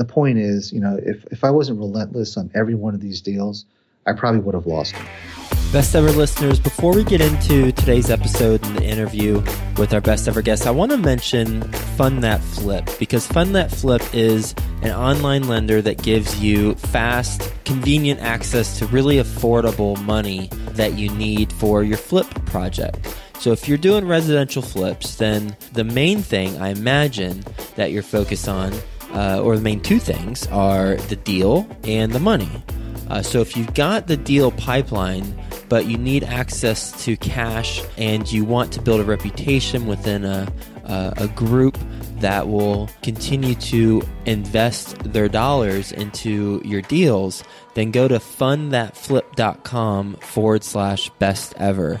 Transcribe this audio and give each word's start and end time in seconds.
the 0.00 0.04
point 0.06 0.38
is, 0.38 0.72
you 0.72 0.80
know, 0.80 0.98
if, 1.00 1.26
if 1.26 1.44
I 1.44 1.50
wasn't 1.50 1.78
relentless 1.78 2.38
on 2.38 2.50
every 2.54 2.74
one 2.74 2.94
of 2.94 3.00
these 3.00 3.20
deals, 3.20 3.66
I 4.06 4.14
probably 4.14 4.40
would 4.40 4.54
have 4.54 4.66
lost 4.66 4.94
them. 4.94 5.06
Best 5.72 5.94
ever 5.94 6.10
listeners, 6.10 6.58
before 6.58 6.94
we 6.94 7.04
get 7.04 7.20
into 7.20 7.70
today's 7.72 8.08
episode 8.08 8.64
and 8.64 8.78
the 8.78 8.82
interview 8.82 9.42
with 9.76 9.92
our 9.92 10.00
best 10.00 10.26
ever 10.26 10.40
guest, 10.40 10.66
I 10.66 10.70
want 10.70 10.90
to 10.92 10.96
mention 10.96 11.62
Fund 11.98 12.24
That 12.24 12.42
Flip 12.42 12.88
because 12.98 13.26
Fund 13.26 13.54
That 13.54 13.70
Flip 13.70 14.02
is 14.14 14.54
an 14.80 14.90
online 14.90 15.46
lender 15.46 15.82
that 15.82 16.02
gives 16.02 16.40
you 16.40 16.74
fast, 16.76 17.52
convenient 17.66 18.20
access 18.20 18.78
to 18.78 18.86
really 18.86 19.16
affordable 19.16 20.02
money 20.04 20.48
that 20.70 20.94
you 20.94 21.10
need 21.10 21.52
for 21.52 21.84
your 21.84 21.98
flip 21.98 22.26
project. 22.46 23.14
So 23.38 23.52
if 23.52 23.68
you're 23.68 23.78
doing 23.78 24.06
residential 24.06 24.62
flips, 24.62 25.16
then 25.16 25.56
the 25.72 25.84
main 25.84 26.22
thing 26.22 26.56
I 26.58 26.70
imagine 26.70 27.44
that 27.76 27.92
you're 27.92 28.02
focused 28.02 28.48
on, 28.48 28.72
uh, 29.12 29.40
or 29.42 29.56
the 29.56 29.62
main 29.62 29.80
two 29.80 29.98
things, 29.98 30.46
are 30.48 30.96
the 30.96 31.16
deal 31.16 31.68
and 31.84 32.12
the 32.12 32.20
money. 32.20 32.62
Uh, 33.08 33.22
so 33.22 33.40
if 33.40 33.56
you've 33.56 33.74
got 33.74 34.06
the 34.06 34.16
deal 34.16 34.52
pipeline, 34.52 35.36
but 35.68 35.86
you 35.86 35.96
need 35.96 36.24
access 36.24 37.04
to 37.04 37.16
cash 37.16 37.82
and 37.96 38.30
you 38.30 38.44
want 38.44 38.72
to 38.72 38.82
build 38.82 39.00
a 39.00 39.04
reputation 39.04 39.86
within 39.86 40.24
a, 40.24 40.52
a, 40.84 41.12
a 41.16 41.28
group 41.28 41.78
that 42.16 42.48
will 42.48 42.90
continue 43.02 43.54
to 43.54 44.02
invest 44.26 44.98
their 45.12 45.28
dollars 45.28 45.90
into 45.92 46.60
your 46.64 46.82
deals, 46.82 47.42
then 47.74 47.90
go 47.90 48.06
to 48.08 48.16
fundthatflip.com 48.16 50.14
forward 50.16 50.62
slash 50.62 51.08
best 51.18 51.54
ever. 51.56 52.00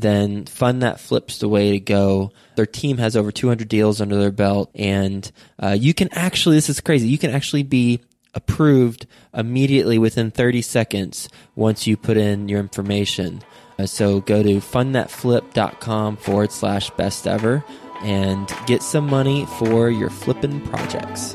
then 0.00 0.46
Fund 0.46 0.82
That 0.82 1.00
Flip's 1.00 1.38
the 1.38 1.48
way 1.48 1.72
to 1.72 1.80
go. 1.80 2.32
Their 2.56 2.66
team 2.66 2.98
has 2.98 3.16
over 3.16 3.32
200 3.32 3.68
deals 3.68 4.00
under 4.00 4.16
their 4.16 4.30
belt, 4.30 4.70
and 4.74 5.30
uh, 5.62 5.76
you 5.78 5.94
can 5.94 6.08
actually, 6.12 6.56
this 6.56 6.68
is 6.68 6.80
crazy, 6.80 7.08
you 7.08 7.18
can 7.18 7.30
actually 7.30 7.62
be 7.62 8.00
approved 8.34 9.06
immediately 9.34 9.98
within 9.98 10.30
30 10.30 10.62
seconds 10.62 11.28
once 11.54 11.86
you 11.86 11.96
put 11.96 12.16
in 12.16 12.48
your 12.48 12.60
information. 12.60 13.42
Uh, 13.78 13.86
so 13.86 14.20
go 14.20 14.42
to 14.42 14.56
fundthatflip.com 14.56 16.16
forward 16.16 16.52
slash 16.52 16.90
best 16.90 17.26
ever 17.26 17.64
and 18.02 18.52
get 18.66 18.82
some 18.82 19.06
money 19.06 19.46
for 19.58 19.90
your 19.90 20.10
flipping 20.10 20.60
projects. 20.66 21.34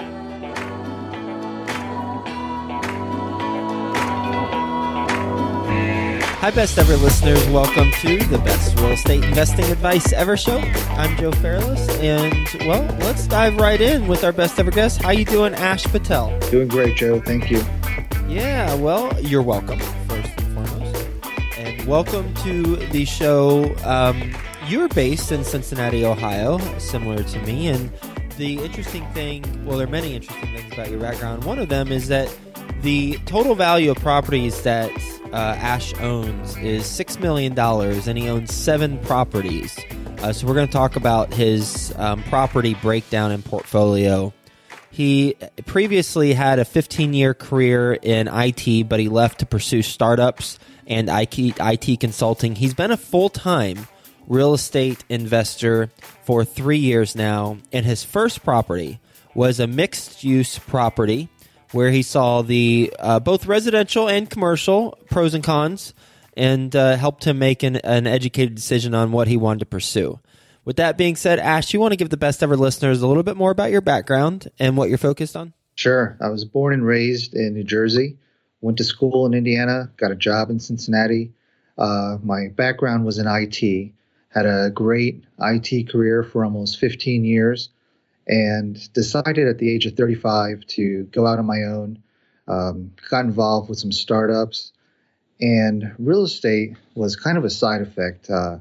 Hi, 6.46 6.52
best 6.52 6.78
ever 6.78 6.96
listeners. 6.98 7.44
Welcome 7.48 7.92
to 8.02 8.20
the 8.26 8.38
best 8.38 8.78
real 8.78 8.92
estate 8.92 9.24
investing 9.24 9.66
advice 9.72 10.14
ever 10.14 10.38
show. 10.38 10.60
I'm 10.90 11.18
Joe 11.18 11.32
Fairless, 11.32 11.90
and 11.98 12.48
well, 12.68 12.84
let's 13.00 13.26
dive 13.26 13.58
right 13.58 13.82
in 13.82 14.06
with 14.06 14.24
our 14.24 14.32
best 14.32 14.60
ever 14.60 14.70
guest. 14.70 15.02
How 15.02 15.10
you 15.10 15.26
doing, 15.26 15.56
Ash 15.56 15.86
Patel? 15.86 16.40
Doing 16.52 16.68
great, 16.68 16.98
Joe. 16.98 17.20
Thank 17.20 17.50
you. 17.50 17.64
Yeah, 18.28 18.76
well, 18.76 19.20
you're 19.22 19.42
welcome 19.42 19.80
first 20.08 20.30
and 20.38 20.54
foremost, 20.54 21.08
and 21.58 21.88
welcome 21.88 22.32
to 22.44 22.76
the 22.76 23.06
show. 23.06 23.76
Um, 23.84 24.32
you're 24.68 24.90
based 24.90 25.32
in 25.32 25.44
Cincinnati, 25.44 26.06
Ohio, 26.06 26.60
similar 26.78 27.24
to 27.24 27.40
me, 27.42 27.70
and 27.70 27.92
the 28.38 28.60
interesting 28.64 29.04
thing, 29.14 29.66
well, 29.66 29.80
there 29.80 29.88
are 29.88 29.90
many 29.90 30.14
interesting 30.14 30.56
things 30.56 30.74
about 30.74 30.92
your 30.92 31.00
background. 31.00 31.44
One 31.44 31.58
of 31.58 31.70
them 31.70 31.92
is 31.92 32.08
that 32.10 32.32
the 32.84 33.18
total 33.26 33.56
value 33.56 33.90
of 33.90 33.98
properties 33.98 34.62
that 34.62 34.92
uh, 35.32 35.56
Ash 35.58 35.94
owns 36.00 36.58
is 36.58 36.86
six 36.86 37.20
million 37.20 37.54
dollars, 37.54 38.08
and 38.08 38.18
he 38.18 38.30
owns 38.30 38.54
seven 38.54 39.00
properties. 39.00 39.78
Uh, 40.20 40.32
so 40.34 40.48
we're 40.48 40.54
going 40.54 40.68
to 40.68 40.74
talk 40.74 40.96
about 40.96 41.34
his 41.34 41.94
um, 41.98 42.24
property 42.24 42.74
breakdown 42.76 43.32
and 43.32 43.44
portfolio. 43.44 44.34
He 44.92 45.36
previously 45.66 46.34
had 46.34 46.58
a 46.60 46.66
15 46.66 47.14
year 47.14 47.34
career 47.34 47.94
in 47.94 48.30
IT, 48.30 48.88
but 48.88 49.00
he 49.00 49.10
left 49.10 49.40
to 49.40 49.46
pursue 49.46 49.82
startups 49.82 50.58
and 50.88 51.10
IT, 51.10 51.38
IT 51.60 52.00
consulting. 52.00 52.56
He's 52.56 52.74
been 52.74 52.92
a 52.92 52.98
full 52.98 53.30
time 53.30 53.88
real 54.28 54.54
estate 54.54 55.04
investor 55.10 55.92
for 56.24 56.46
three 56.46 56.78
years 56.78 57.16
now, 57.16 57.58
and 57.72 57.86
his 57.86 58.04
first 58.04 58.44
property 58.44 59.00
was 59.34 59.60
a 59.60 59.68
mixed 59.68 60.24
use 60.24 60.58
property 60.58 61.30
where 61.72 61.92
he 61.92 62.02
saw 62.02 62.42
the 62.42 62.94
uh, 63.00 63.20
both 63.20 63.46
residential 63.46 64.08
and 64.08 64.30
commercial 64.30 64.98
pros 65.10 65.34
and 65.34 65.44
cons, 65.44 65.94
and 66.36 66.76
uh, 66.76 66.96
helped 66.96 67.26
him 67.26 67.40
make 67.40 67.64
an, 67.64 67.78
an 67.78 68.08
educated 68.08 68.56
decision 68.56 68.94
on 68.94 69.12
what 69.12 69.28
he 69.28 69.38
wanted 69.38 69.60
to 69.60 69.66
pursue. 69.66 70.20
With 70.64 70.78
that 70.78 70.98
being 70.98 71.16
said, 71.16 71.40
Ash, 71.40 71.74
you 71.74 71.80
want 71.80 71.92
to 71.94 71.98
give 71.98 72.10
the 72.10 72.18
best 72.18 72.42
ever 72.42 72.58
listeners 72.58 73.02
a 73.02 73.08
little 73.08 73.24
bit 73.24 73.38
more 73.38 73.52
about 73.52 73.72
your 73.72 73.82
background 73.82 74.50
and 74.58 74.76
what 74.76 74.90
you're 74.90 74.98
focused 74.98 75.36
on? 75.36 75.54
Sure. 75.76 76.18
I 76.20 76.30
was 76.30 76.44
born 76.44 76.74
and 76.74 76.86
raised 76.86 77.36
in 77.36 77.54
New 77.54 77.64
Jersey. 77.64 78.18
Went 78.62 78.80
to 78.80 78.84
school 78.84 79.28
in 79.28 79.36
Indiana. 79.36 79.92
Got 79.98 80.12
a 80.12 80.16
job 80.16 80.50
in 80.50 80.60
Cincinnati. 80.60 81.34
Uh, 81.78 82.18
my 82.24 82.48
background 82.48 83.06
was 83.06 83.20
in 83.20 83.28
IT. 83.28 83.92
Had 84.30 84.46
a 84.46 84.72
great 84.72 85.24
IT 85.40 85.90
career 85.90 86.24
for 86.24 86.44
almost 86.44 86.80
15 86.80 87.24
years 87.24 87.70
and 88.28 88.92
decided 88.94 89.48
at 89.48 89.58
the 89.58 89.72
age 89.72 89.86
of 89.86 89.96
35 89.96 90.66
to 90.68 91.04
go 91.12 91.28
out 91.28 91.40
on 91.40 91.46
my 91.46 91.64
own. 91.64 92.02
Um, 92.48 92.92
got 93.10 93.26
involved 93.26 93.70
with 93.70 93.80
some 93.80 93.92
startups, 93.92 94.72
and 95.42 95.96
real 95.98 96.24
estate 96.24 96.76
was 96.94 97.16
kind 97.16 97.38
of 97.38 97.44
a 97.44 97.50
side 97.50 97.82
effect. 97.82 98.30
Uh, 98.30 98.60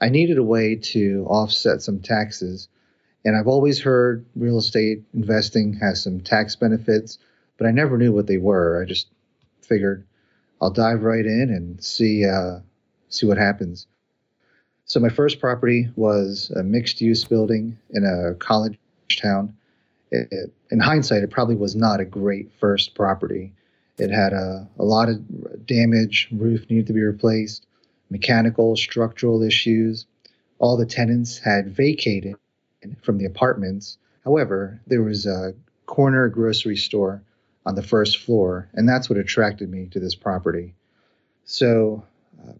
I 0.00 0.08
needed 0.08 0.38
a 0.38 0.42
way 0.42 0.76
to 0.76 1.26
offset 1.28 1.82
some 1.82 2.00
taxes, 2.00 2.68
and 3.24 3.36
I've 3.36 3.46
always 3.46 3.80
heard 3.80 4.24
real 4.34 4.58
estate 4.58 5.02
investing 5.12 5.74
has 5.74 6.02
some 6.02 6.20
tax 6.20 6.56
benefits, 6.56 7.18
but 7.58 7.66
I 7.66 7.72
never 7.72 7.98
knew 7.98 8.12
what 8.12 8.26
they 8.26 8.38
were. 8.38 8.82
I 8.82 8.86
just 8.86 9.08
figured 9.60 10.06
I'll 10.60 10.70
dive 10.70 11.02
right 11.02 11.24
in 11.24 11.50
and 11.50 11.82
see 11.82 12.24
uh, 12.24 12.60
see 13.10 13.26
what 13.26 13.38
happens. 13.38 13.86
So 14.86 15.00
my 15.00 15.08
first 15.08 15.40
property 15.40 15.90
was 15.96 16.50
a 16.54 16.62
mixed 16.62 17.00
use 17.00 17.24
building 17.24 17.76
in 17.90 18.04
a 18.04 18.34
college 18.34 18.78
town. 19.14 19.56
It, 20.10 20.28
it, 20.30 20.52
in 20.70 20.80
hindsight, 20.80 21.22
it 21.22 21.30
probably 21.30 21.56
was 21.56 21.76
not 21.76 22.00
a 22.00 22.04
great 22.04 22.50
first 22.58 22.94
property. 22.94 23.52
It 23.98 24.10
had 24.10 24.32
a, 24.32 24.68
a 24.78 24.84
lot 24.84 25.08
of 25.08 25.66
damage, 25.66 26.28
roof 26.32 26.68
needed 26.68 26.86
to 26.88 26.92
be 26.92 27.02
replaced, 27.02 27.66
mechanical, 28.10 28.76
structural 28.76 29.42
issues. 29.42 30.06
All 30.58 30.76
the 30.76 30.86
tenants 30.86 31.38
had 31.38 31.74
vacated 31.74 32.34
from 33.02 33.18
the 33.18 33.24
apartments. 33.24 33.98
However, 34.24 34.80
there 34.86 35.02
was 35.02 35.26
a 35.26 35.54
corner 35.86 36.28
grocery 36.28 36.76
store 36.76 37.22
on 37.64 37.74
the 37.74 37.82
first 37.82 38.18
floor, 38.18 38.68
and 38.74 38.88
that's 38.88 39.08
what 39.08 39.18
attracted 39.18 39.70
me 39.70 39.86
to 39.86 40.00
this 40.00 40.14
property. 40.14 40.74
So, 41.44 42.04
uh, 42.42 42.52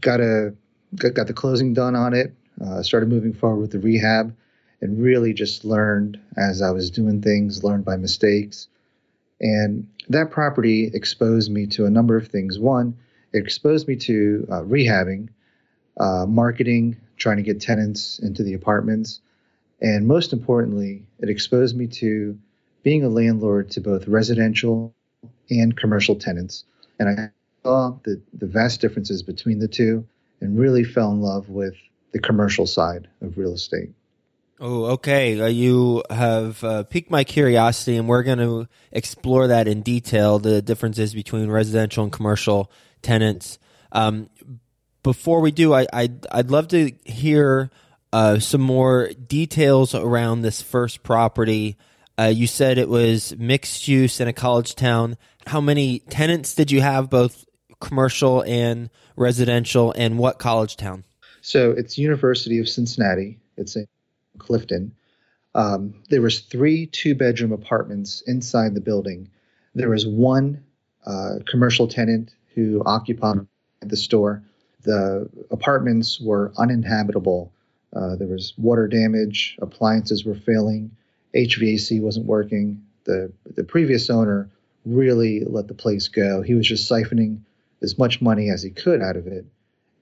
got 0.00 0.20
a 0.20 0.54
got, 0.94 1.14
got 1.14 1.26
the 1.26 1.32
closing 1.32 1.74
done 1.74 1.94
on 1.94 2.14
it. 2.14 2.34
Uh, 2.60 2.82
started 2.82 3.08
moving 3.08 3.32
forward 3.32 3.60
with 3.60 3.70
the 3.70 3.78
rehab 3.78 4.34
and 4.80 5.02
really 5.02 5.32
just 5.32 5.64
learned 5.64 6.18
as 6.36 6.62
I 6.62 6.70
was 6.70 6.90
doing 6.90 7.22
things, 7.22 7.62
learned 7.62 7.84
by 7.84 7.96
mistakes. 7.96 8.68
And 9.40 9.88
that 10.08 10.30
property 10.30 10.90
exposed 10.92 11.50
me 11.50 11.66
to 11.68 11.86
a 11.86 11.90
number 11.90 12.16
of 12.16 12.28
things. 12.28 12.58
One, 12.58 12.96
it 13.32 13.38
exposed 13.38 13.88
me 13.88 13.96
to 13.96 14.46
uh, 14.50 14.60
rehabbing, 14.62 15.28
uh, 15.98 16.26
marketing, 16.26 16.96
trying 17.16 17.36
to 17.36 17.42
get 17.42 17.60
tenants 17.60 18.18
into 18.18 18.42
the 18.42 18.54
apartments. 18.54 19.20
And 19.80 20.06
most 20.06 20.32
importantly, 20.32 21.04
it 21.18 21.28
exposed 21.28 21.76
me 21.76 21.86
to 21.86 22.38
being 22.82 23.04
a 23.04 23.08
landlord 23.08 23.70
to 23.72 23.80
both 23.80 24.08
residential 24.08 24.94
and 25.50 25.76
commercial 25.76 26.16
tenants. 26.16 26.64
And 26.98 27.08
I 27.08 27.30
saw 27.62 27.96
the, 28.04 28.20
the 28.32 28.46
vast 28.46 28.80
differences 28.80 29.22
between 29.22 29.58
the 29.58 29.68
two 29.68 30.06
and 30.40 30.58
really 30.58 30.84
fell 30.84 31.12
in 31.12 31.20
love 31.20 31.48
with 31.48 31.74
the 32.12 32.18
commercial 32.18 32.66
side 32.66 33.08
of 33.20 33.38
real 33.38 33.54
estate. 33.54 33.90
Oh, 34.62 34.84
okay. 34.92 35.40
Uh, 35.40 35.46
you 35.46 36.02
have 36.10 36.62
uh, 36.62 36.82
piqued 36.82 37.10
my 37.10 37.24
curiosity, 37.24 37.96
and 37.96 38.06
we're 38.06 38.22
going 38.22 38.38
to 38.38 38.68
explore 38.92 39.46
that 39.46 39.66
in 39.66 39.80
detail 39.80 40.38
the 40.38 40.60
differences 40.60 41.14
between 41.14 41.48
residential 41.48 42.04
and 42.04 42.12
commercial 42.12 42.70
tenants. 43.00 43.58
Um, 43.90 44.28
before 45.02 45.40
we 45.40 45.50
do, 45.50 45.72
I, 45.72 45.86
I'd, 45.90 46.26
I'd 46.30 46.50
love 46.50 46.68
to 46.68 46.92
hear 47.04 47.70
uh, 48.12 48.38
some 48.38 48.60
more 48.60 49.08
details 49.08 49.94
around 49.94 50.42
this 50.42 50.60
first 50.60 51.02
property. 51.02 51.78
Uh, 52.18 52.24
you 52.24 52.46
said 52.46 52.76
it 52.76 52.90
was 52.90 53.34
mixed 53.38 53.88
use 53.88 54.20
in 54.20 54.28
a 54.28 54.32
college 54.34 54.74
town. 54.74 55.16
How 55.46 55.62
many 55.62 56.00
tenants 56.00 56.54
did 56.54 56.70
you 56.70 56.82
have, 56.82 57.08
both 57.08 57.46
commercial 57.80 58.42
and 58.42 58.90
residential, 59.16 59.94
and 59.96 60.18
what 60.18 60.38
college 60.38 60.76
town? 60.76 61.04
So 61.40 61.70
it's 61.70 61.96
University 61.96 62.58
of 62.58 62.68
Cincinnati. 62.68 63.38
It's 63.56 63.74
in 63.74 63.86
Clifton. 64.38 64.92
Um, 65.54 65.94
there 66.08 66.22
was 66.22 66.40
three 66.40 66.86
two-bedroom 66.86 67.52
apartments 67.52 68.22
inside 68.26 68.74
the 68.74 68.80
building. 68.80 69.30
There 69.74 69.90
was 69.90 70.06
one 70.06 70.64
uh, 71.06 71.36
commercial 71.46 71.88
tenant 71.88 72.34
who 72.54 72.82
occupied 72.84 73.46
the 73.80 73.96
store. 73.96 74.42
The 74.82 75.28
apartments 75.50 76.20
were 76.20 76.52
uninhabitable. 76.56 77.52
Uh, 77.94 78.16
there 78.16 78.28
was 78.28 78.54
water 78.56 78.86
damage, 78.86 79.56
appliances 79.60 80.24
were 80.24 80.34
failing, 80.34 80.92
HVAC 81.34 82.00
wasn't 82.00 82.26
working. 82.26 82.82
The 83.04 83.32
the 83.56 83.64
previous 83.64 84.10
owner 84.10 84.50
really 84.84 85.42
let 85.44 85.68
the 85.68 85.74
place 85.74 86.08
go. 86.08 86.42
He 86.42 86.54
was 86.54 86.66
just 86.66 86.90
siphoning 86.90 87.40
as 87.82 87.98
much 87.98 88.20
money 88.20 88.50
as 88.50 88.62
he 88.62 88.70
could 88.70 89.02
out 89.02 89.16
of 89.16 89.26
it, 89.26 89.46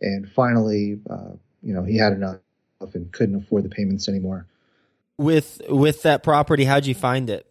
and 0.00 0.28
finally, 0.30 1.00
uh, 1.08 1.32
you 1.62 1.74
know, 1.74 1.84
he 1.84 1.96
had 1.96 2.12
enough 2.12 2.38
and 2.80 3.12
couldn't 3.12 3.36
afford 3.36 3.64
the 3.64 3.68
payments 3.68 4.08
anymore. 4.08 4.46
With 5.16 5.60
with 5.68 6.02
that 6.02 6.22
property, 6.22 6.64
how'd 6.64 6.86
you 6.86 6.94
find 6.94 7.28
it? 7.28 7.46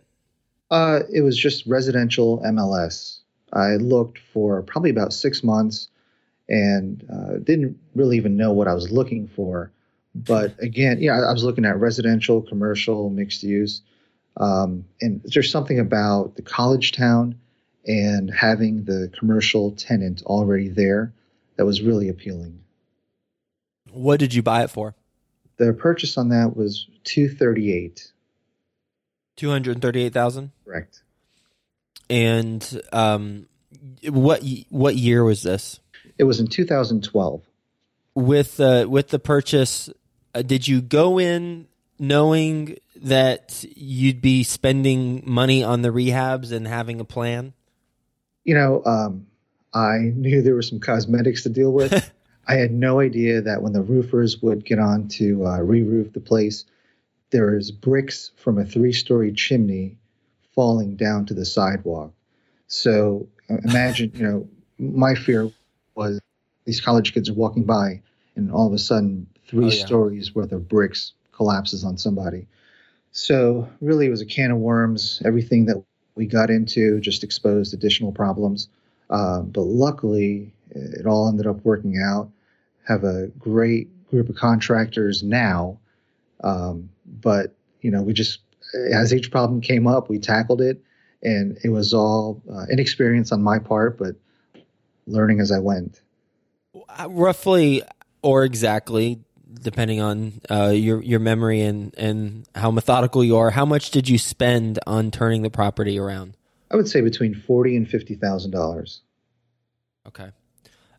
Uh, 0.71 1.01
it 1.13 1.21
was 1.21 1.37
just 1.37 1.65
residential 1.65 2.39
MLS. 2.39 3.19
I 3.51 3.75
looked 3.75 4.19
for 4.33 4.61
probably 4.61 4.89
about 4.89 5.13
six 5.13 5.43
months 5.43 5.89
and 6.49 7.05
uh, 7.11 7.37
didn't 7.37 7.77
really 7.95 8.17
even 8.17 8.37
know 8.37 8.53
what 8.53 8.67
I 8.67 8.73
was 8.73 8.91
looking 8.91 9.27
for. 9.27 9.71
But 10.15 10.61
again, 10.61 10.97
yeah, 10.99 11.13
I 11.13 11.31
was 11.31 11.43
looking 11.43 11.65
at 11.65 11.79
residential, 11.79 12.41
commercial, 12.41 13.09
mixed 13.09 13.43
use. 13.43 13.81
Um, 14.37 14.85
and 15.01 15.21
there's 15.23 15.51
something 15.51 15.79
about 15.79 16.35
the 16.35 16.41
college 16.41 16.91
town 16.91 17.39
and 17.85 18.29
having 18.33 18.83
the 18.83 19.11
commercial 19.17 19.71
tenant 19.71 20.23
already 20.23 20.69
there 20.69 21.13
that 21.55 21.65
was 21.65 21.81
really 21.81 22.09
appealing. 22.09 22.59
What 23.91 24.19
did 24.19 24.33
you 24.33 24.41
buy 24.41 24.63
it 24.63 24.69
for? 24.69 24.95
The 25.57 25.73
purchase 25.73 26.17
on 26.17 26.29
that 26.29 26.55
was 26.55 26.87
238. 27.03 28.11
238,000? 29.35 30.51
Correct. 30.65 31.01
And 32.09 32.81
um, 32.93 33.47
what 34.07 34.43
what 34.69 34.95
year 34.95 35.23
was 35.23 35.43
this? 35.43 35.79
It 36.17 36.23
was 36.23 36.39
in 36.39 36.47
2012. 36.47 37.41
With 38.15 38.59
uh, 38.59 38.85
with 38.87 39.09
the 39.09 39.19
purchase, 39.19 39.89
uh, 40.33 40.41
did 40.41 40.67
you 40.67 40.81
go 40.81 41.19
in 41.19 41.67
knowing 41.99 42.77
that 42.95 43.65
you'd 43.75 44.21
be 44.21 44.43
spending 44.43 45.23
money 45.25 45.63
on 45.63 45.81
the 45.81 45.89
rehabs 45.89 46.51
and 46.51 46.67
having 46.67 46.99
a 46.99 47.05
plan? 47.05 47.53
You 48.43 48.55
know, 48.55 48.83
um, 48.85 49.27
I 49.73 49.97
knew 50.15 50.41
there 50.41 50.55
were 50.55 50.61
some 50.61 50.79
cosmetics 50.79 51.43
to 51.43 51.49
deal 51.49 51.71
with. 51.71 52.11
I 52.47 52.55
had 52.55 52.71
no 52.71 52.99
idea 52.99 53.41
that 53.41 53.61
when 53.61 53.73
the 53.73 53.81
roofers 53.81 54.41
would 54.41 54.63
get 54.63 54.79
on 54.79 55.07
to 55.09 55.45
uh, 55.45 55.59
re-roof 55.59 56.13
the 56.13 56.21
place, 56.21 56.65
there 57.29 57.51
was 57.51 57.71
bricks 57.71 58.31
from 58.37 58.57
a 58.57 58.65
three-story 58.65 59.33
chimney 59.33 59.97
falling 60.55 60.95
down 60.95 61.25
to 61.25 61.33
the 61.33 61.45
sidewalk. 61.45 62.13
So 62.67 63.27
uh, 63.49 63.57
imagine, 63.65 64.11
you 64.15 64.23
know, 64.23 64.47
my 64.79 65.13
fear 65.13 65.51
was 65.95 66.21
these 66.65 66.81
college 66.81 67.13
kids 67.13 67.29
are 67.29 67.33
walking 67.33 67.63
by, 67.63 68.01
and 68.35 68.51
all 68.51 68.67
of 68.67 68.73
a 68.73 68.79
sudden, 68.79 69.27
three 69.47 69.65
oh, 69.65 69.69
yeah. 69.69 69.85
stories 69.85 70.35
worth 70.35 70.51
of 70.51 70.67
bricks 70.67 71.13
collapses 71.31 71.83
on 71.83 71.97
somebody. 71.97 72.47
So 73.11 73.67
really, 73.81 74.07
it 74.07 74.09
was 74.09 74.21
a 74.21 74.25
can 74.25 74.51
of 74.51 74.57
worms. 74.57 75.21
Everything 75.25 75.65
that 75.65 75.83
we 76.15 76.25
got 76.25 76.49
into 76.49 76.99
just 76.99 77.23
exposed 77.23 77.73
additional 77.73 78.11
problems. 78.11 78.69
Uh, 79.09 79.41
but 79.41 79.61
luckily, 79.61 80.51
it 80.71 81.05
all 81.05 81.27
ended 81.27 81.47
up 81.47 81.63
working 81.63 82.01
out. 82.01 82.29
Have 82.87 83.03
a 83.03 83.27
great 83.39 83.89
group 84.09 84.29
of 84.29 84.35
contractors 84.35 85.23
now, 85.23 85.79
um, 86.43 86.89
but 87.05 87.53
you 87.81 87.91
know, 87.91 88.01
we 88.01 88.13
just 88.13 88.39
as 88.91 89.13
each 89.13 89.31
problem 89.31 89.61
came 89.61 89.87
up, 89.87 90.09
we 90.09 90.19
tackled 90.19 90.61
it, 90.61 90.81
and 91.21 91.57
it 91.63 91.69
was 91.69 91.93
all 91.93 92.41
uh, 92.51 92.65
inexperience 92.71 93.31
on 93.31 93.41
my 93.41 93.59
part, 93.59 93.97
but 93.97 94.15
learning 95.05 95.39
as 95.39 95.51
I 95.51 95.59
went. 95.59 96.01
Roughly 97.07 97.83
or 98.21 98.43
exactly, 98.43 99.19
depending 99.61 100.01
on 100.01 100.41
uh, 100.49 100.69
your 100.69 101.01
your 101.01 101.19
memory 101.19 101.61
and 101.61 101.93
and 101.97 102.47
how 102.55 102.71
methodical 102.71 103.23
you 103.23 103.37
are, 103.37 103.51
how 103.51 103.65
much 103.65 103.91
did 103.91 104.09
you 104.09 104.17
spend 104.17 104.79
on 104.85 105.11
turning 105.11 105.41
the 105.41 105.49
property 105.49 105.97
around? 105.99 106.35
I 106.69 106.75
would 106.75 106.87
say 106.87 107.01
between 107.01 107.33
forty 107.33 107.75
and 107.75 107.87
fifty 107.87 108.15
thousand 108.15 108.51
dollars. 108.51 109.01
Okay. 110.07 110.31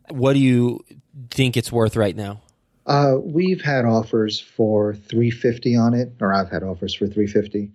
What 0.09 0.33
do 0.33 0.39
you 0.39 0.83
think 1.29 1.57
it's 1.57 1.71
worth 1.71 1.95
right 1.95 2.15
now? 2.15 2.41
Uh, 2.85 3.17
we've 3.21 3.61
had 3.61 3.85
offers 3.85 4.39
for 4.39 4.95
350 4.95 5.75
on 5.75 5.93
it, 5.93 6.13
or 6.19 6.33
I've 6.33 6.49
had 6.49 6.63
offers 6.63 6.93
for 6.93 7.05
350, 7.05 7.71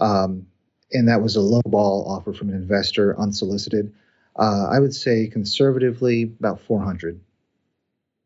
um, 0.00 0.46
and 0.90 1.08
that 1.08 1.22
was 1.22 1.36
a 1.36 1.40
low 1.40 1.62
ball 1.64 2.06
offer 2.08 2.32
from 2.32 2.48
an 2.48 2.56
investor, 2.56 3.18
unsolicited. 3.18 3.94
Uh, 4.36 4.66
I 4.70 4.80
would 4.80 4.94
say 4.94 5.28
conservatively 5.28 6.24
about 6.24 6.60
400. 6.62 7.20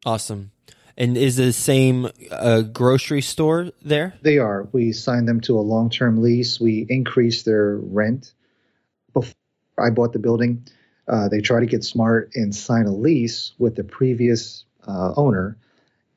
Awesome. 0.07 0.51
And 0.97 1.17
is 1.17 1.37
the 1.37 1.53
same 1.53 2.11
uh, 2.31 2.63
grocery 2.63 3.23
store 3.23 3.71
there? 3.83 4.15
They 4.23 4.39
are. 4.39 4.69
We 4.73 4.93
signed 4.93 5.29
them 5.29 5.41
to 5.43 5.59
a 5.59 5.61
long 5.61 5.89
term 5.91 6.23
lease. 6.23 6.61
We 6.61 6.87
increased 6.89 7.45
their 7.45 7.77
rent 7.77 8.33
before 9.13 9.35
I 9.79 9.91
bought 9.91 10.13
the 10.13 10.19
building. 10.19 10.67
Uh, 11.11 11.29
they 11.29 11.41
try 11.41 11.61
to 11.61 11.67
get 11.67 11.85
smart 11.85 12.31
and 12.35 12.55
sign 12.55 12.87
a 12.87 12.93
lease 12.93 13.53
with 13.59 13.75
the 13.75 13.85
previous 13.85 14.65
uh, 14.89 15.13
owner 15.17 15.59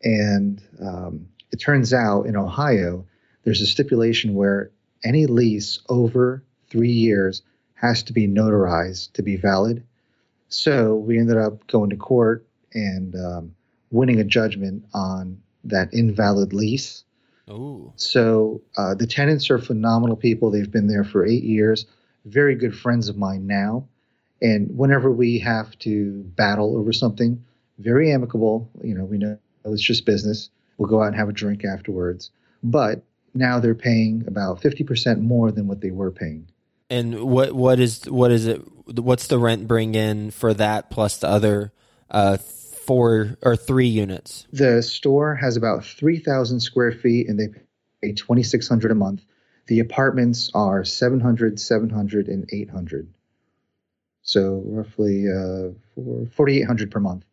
and 0.04 0.62
um, 0.82 1.28
it 1.52 1.58
turns 1.58 1.94
out 1.94 2.24
in 2.24 2.36
Ohio, 2.36 3.06
there's 3.44 3.62
a 3.62 3.68
stipulation 3.68 4.34
where 4.34 4.72
any 5.04 5.26
lease 5.26 5.80
over 5.90 6.44
three 6.70 6.92
years 6.92 7.42
has 7.76 8.04
to 8.04 8.14
be 8.14 8.28
notarized 8.28 9.14
to 9.14 9.22
be 9.22 9.36
valid. 9.36 9.84
So 10.50 10.96
we 10.96 11.20
ended 11.20 11.38
up 11.38 11.66
going 11.68 11.90
to 11.90 11.96
court 11.96 12.46
and 12.74 13.16
um, 13.16 13.56
winning 13.92 14.20
a 14.20 14.24
judgment 14.24 14.86
on 14.94 15.42
that 15.66 15.94
invalid 15.94 16.54
lease. 16.54 17.04
Ooh. 17.50 17.92
So 17.96 18.62
uh, 18.78 18.96
the 18.96 19.08
tenants 19.08 19.50
are 19.50 19.60
phenomenal 19.60 20.16
people. 20.16 20.50
They've 20.50 20.72
been 20.72 20.88
there 20.88 21.04
for 21.04 21.26
eight 21.26 21.44
years, 21.44 21.86
very 22.26 22.56
good 22.56 22.76
friends 22.76 23.10
of 23.10 23.18
mine 23.18 23.48
now. 23.48 23.88
And 24.44 24.78
whenever 24.78 25.10
we 25.10 25.40
have 25.40 25.78
to 25.80 26.22
battle 26.36 26.78
over 26.78 26.92
something, 26.92 27.44
very 27.80 28.12
amicable. 28.12 28.70
You 28.84 28.94
know, 28.94 29.06
we 29.06 29.18
know 29.18 29.40
it's 29.66 29.82
just 29.82 30.06
business. 30.06 30.50
We'll 30.78 30.90
go 30.90 31.02
out 31.02 31.08
and 31.08 31.16
have 31.16 31.30
a 31.30 31.34
drink 31.34 31.64
afterwards. 31.64 32.30
But 32.62 33.04
now 33.34 33.60
they're 33.60 33.74
paying 33.74 34.26
about 34.28 34.62
50% 34.62 35.22
more 35.22 35.52
than 35.52 35.68
what 35.68 35.80
they 35.80 35.92
were 35.92 36.12
paying. 36.12 36.50
And 36.90 37.24
what 37.24 37.54
what 37.54 37.80
is 37.80 38.04
what 38.06 38.32
is 38.32 38.46
it 38.46 38.62
what's 38.86 39.28
the 39.28 39.40
rent 39.40 39.68
bring 39.68 39.96
in 39.96 40.30
for 40.30 40.54
that 40.54 40.92
plus 40.92 41.18
the 41.18 41.28
other 41.30 41.72
uh, 42.12 42.38
four 42.38 43.38
or 43.42 43.56
three 43.56 43.88
units? 43.88 44.46
The 44.52 44.84
store 44.84 45.36
has 45.36 45.56
about 45.56 45.86
3,000 45.86 46.60
square 46.60 46.92
feet 46.92 47.30
and 47.30 47.40
they 47.40 47.48
pay 48.02 48.12
2600 48.12 48.92
a 48.92 48.96
month. 48.96 49.22
The 49.68 49.80
apartments 49.80 50.52
are 50.54 50.84
700, 50.84 51.60
700 51.60 52.28
and 52.28 52.48
800. 52.52 53.08
So 54.24 54.64
roughly 54.66 55.28
uh, 55.30 55.72
4800 55.96 56.92
per 56.92 57.00
month. 57.00 57.26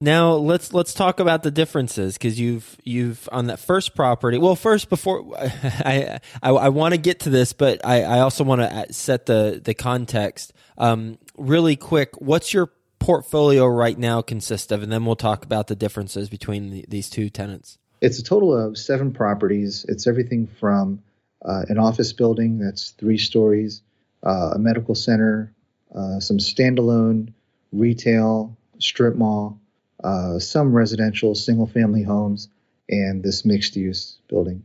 Now 0.00 0.34
let's 0.34 0.74
let's 0.74 0.92
talk 0.92 1.20
about 1.20 1.42
the 1.42 1.50
differences 1.50 2.18
because 2.18 2.38
you've 2.38 2.76
you've 2.84 3.28
on 3.32 3.46
that 3.46 3.58
first 3.58 3.94
property. 3.94 4.36
Well, 4.36 4.54
first 4.54 4.90
before 4.90 5.24
I 5.40 6.20
I, 6.42 6.50
I 6.50 6.68
want 6.68 6.92
to 6.92 6.98
get 6.98 7.20
to 7.20 7.30
this, 7.30 7.54
but 7.54 7.84
I, 7.84 8.02
I 8.02 8.20
also 8.20 8.44
want 8.44 8.60
to 8.60 8.92
set 8.92 9.26
the 9.26 9.60
the 9.62 9.72
context 9.72 10.52
um, 10.76 11.18
really 11.38 11.76
quick. 11.76 12.10
What's 12.20 12.52
your 12.52 12.70
portfolio 12.98 13.66
right 13.66 13.98
now 13.98 14.20
consist 14.20 14.70
of, 14.70 14.82
and 14.82 14.92
then 14.92 15.06
we'll 15.06 15.16
talk 15.16 15.44
about 15.44 15.66
the 15.66 15.76
differences 15.76 16.28
between 16.28 16.70
the, 16.70 16.84
these 16.88 17.08
two 17.08 17.30
tenants. 17.30 17.78
It's 18.02 18.18
a 18.18 18.22
total 18.22 18.54
of 18.54 18.76
seven 18.76 19.12
properties. 19.12 19.86
It's 19.88 20.06
everything 20.06 20.46
from 20.46 21.02
uh, 21.42 21.62
an 21.68 21.78
office 21.78 22.12
building 22.12 22.58
that's 22.58 22.90
three 22.90 23.18
stories, 23.18 23.80
uh, 24.22 24.52
a 24.54 24.58
medical 24.58 24.94
center, 24.94 25.54
uh, 25.94 26.20
some 26.20 26.38
standalone 26.38 27.32
retail, 27.72 28.56
strip 28.78 29.16
mall 29.16 29.58
uh, 30.02 30.38
some 30.38 30.74
residential 30.74 31.34
single 31.34 31.66
family 31.66 32.02
homes, 32.02 32.48
and 32.88 33.22
this 33.22 33.44
mixed 33.44 33.76
use 33.76 34.18
building. 34.28 34.64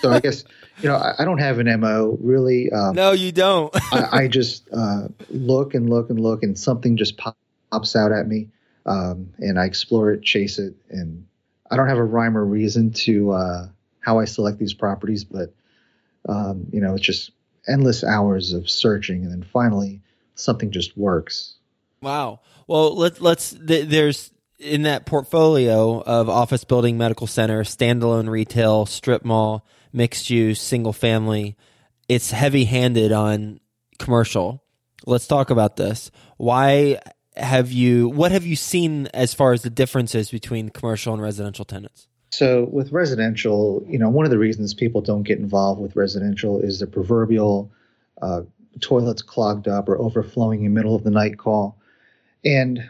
So 0.00 0.10
I 0.10 0.20
guess 0.20 0.44
you 0.82 0.88
know 0.88 0.96
I, 0.96 1.14
I 1.20 1.24
don't 1.24 1.38
have 1.38 1.58
an 1.58 1.80
mo 1.80 2.16
really. 2.20 2.70
Um, 2.72 2.94
no, 2.94 3.12
you 3.12 3.32
don't. 3.32 3.74
I, 3.92 4.22
I, 4.22 4.28
just 4.28 4.68
uh, 4.72 5.08
look 5.28 5.74
and 5.74 5.90
look 5.90 6.10
and 6.10 6.18
look, 6.18 6.42
and 6.42 6.58
something 6.58 6.96
just 6.96 7.16
pops 7.16 7.96
out 7.96 8.12
at 8.12 8.26
me, 8.26 8.48
um, 8.86 9.32
and 9.38 9.58
I 9.58 9.66
explore 9.66 10.12
it, 10.12 10.22
chase 10.22 10.58
it, 10.58 10.74
and 10.88 11.26
I 11.70 11.76
don't 11.76 11.88
have 11.88 11.98
a 11.98 12.04
rhyme 12.04 12.36
or 12.36 12.44
reason 12.44 12.92
to 12.92 13.32
uh, 13.32 13.68
how 14.00 14.20
I 14.20 14.24
select 14.24 14.58
these 14.58 14.74
properties, 14.74 15.24
but 15.24 15.52
um, 16.28 16.66
you 16.72 16.80
know 16.80 16.94
it's 16.94 17.04
just 17.04 17.30
endless 17.68 18.04
hours 18.04 18.52
of 18.52 18.70
searching, 18.70 19.24
and 19.24 19.32
then 19.32 19.42
finally 19.42 20.00
something 20.40 20.70
just 20.70 20.96
works. 20.96 21.54
Wow. 22.02 22.40
Well, 22.66 22.96
let, 22.96 23.20
let's, 23.20 23.50
th- 23.52 23.88
there's 23.88 24.32
in 24.58 24.82
that 24.82 25.06
portfolio 25.06 26.00
of 26.02 26.28
office 26.28 26.64
building, 26.64 26.98
medical 26.98 27.26
center, 27.26 27.64
standalone 27.64 28.28
retail, 28.28 28.86
strip 28.86 29.24
mall, 29.24 29.66
mixed 29.92 30.30
use, 30.30 30.60
single 30.60 30.92
family, 30.92 31.56
it's 32.08 32.30
heavy 32.30 32.64
handed 32.64 33.12
on 33.12 33.60
commercial. 33.98 34.62
Let's 35.06 35.26
talk 35.26 35.50
about 35.50 35.76
this. 35.76 36.10
Why 36.36 37.00
have 37.36 37.72
you, 37.72 38.08
what 38.08 38.32
have 38.32 38.44
you 38.44 38.56
seen 38.56 39.06
as 39.14 39.32
far 39.32 39.52
as 39.52 39.62
the 39.62 39.70
differences 39.70 40.30
between 40.30 40.70
commercial 40.70 41.14
and 41.14 41.22
residential 41.22 41.64
tenants? 41.64 42.08
So 42.30 42.64
with 42.70 42.92
residential, 42.92 43.84
you 43.88 43.98
know, 43.98 44.08
one 44.08 44.24
of 44.24 44.30
the 44.30 44.38
reasons 44.38 44.74
people 44.74 45.00
don't 45.00 45.22
get 45.22 45.38
involved 45.38 45.80
with 45.80 45.96
residential 45.96 46.60
is 46.60 46.78
the 46.78 46.86
proverbial 46.86 47.70
uh, 48.20 48.42
toilets 48.80 49.22
clogged 49.22 49.68
up 49.68 49.88
or 49.88 49.98
overflowing 49.98 50.64
in 50.64 50.74
middle 50.74 50.94
of 50.94 51.04
the 51.04 51.10
night 51.10 51.38
call. 51.38 51.76
And 52.44 52.88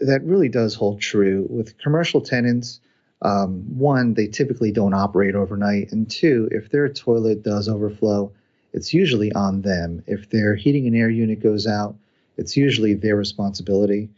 that 0.00 0.22
really 0.24 0.48
does 0.48 0.74
hold 0.74 1.00
true 1.00 1.46
with 1.48 1.78
commercial 1.78 2.20
tenants. 2.20 2.80
Um, 3.22 3.78
one, 3.78 4.14
they 4.14 4.26
typically 4.26 4.70
don't 4.70 4.94
operate 4.94 5.34
overnight, 5.34 5.90
and 5.90 6.08
two, 6.08 6.48
if 6.52 6.70
their 6.70 6.88
toilet 6.88 7.42
does 7.42 7.68
overflow, 7.68 8.30
it's 8.72 8.92
usually 8.92 9.32
on 9.32 9.62
them. 9.62 10.02
If 10.06 10.28
their 10.28 10.54
heating 10.54 10.86
and 10.86 10.94
air 10.94 11.08
unit 11.08 11.40
goes 11.40 11.66
out, 11.66 11.96
it's 12.36 12.56
usually 12.56 12.92
their 12.92 13.16
responsibility. 13.16 14.10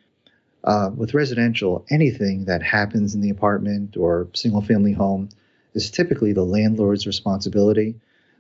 Uh, 0.65 0.91
with 0.95 1.15
residential, 1.15 1.87
anything 1.91 2.45
that 2.47 2.63
happens 2.63 3.15
in 3.15 3.21
the 3.21 3.31
apartment 3.31 3.97
or 3.97 4.29
single 4.35 4.61
family 4.61 4.93
home 4.93 5.29
is 5.75 5.91
typically 5.91 6.33
the 6.33 6.45
landlord's 6.45 7.07
responsibility. 7.07 7.95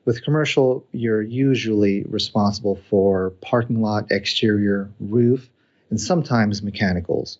With 0.08 0.24
commercial, 0.24 0.86
you're 0.92 1.20
usually 1.20 2.02
responsible 2.04 2.76
for 2.88 3.28
parking 3.42 3.82
lot, 3.82 4.10
exterior, 4.10 4.90
roof, 5.00 5.50
and 5.90 6.00
sometimes 6.00 6.62
mechanicals. 6.62 7.36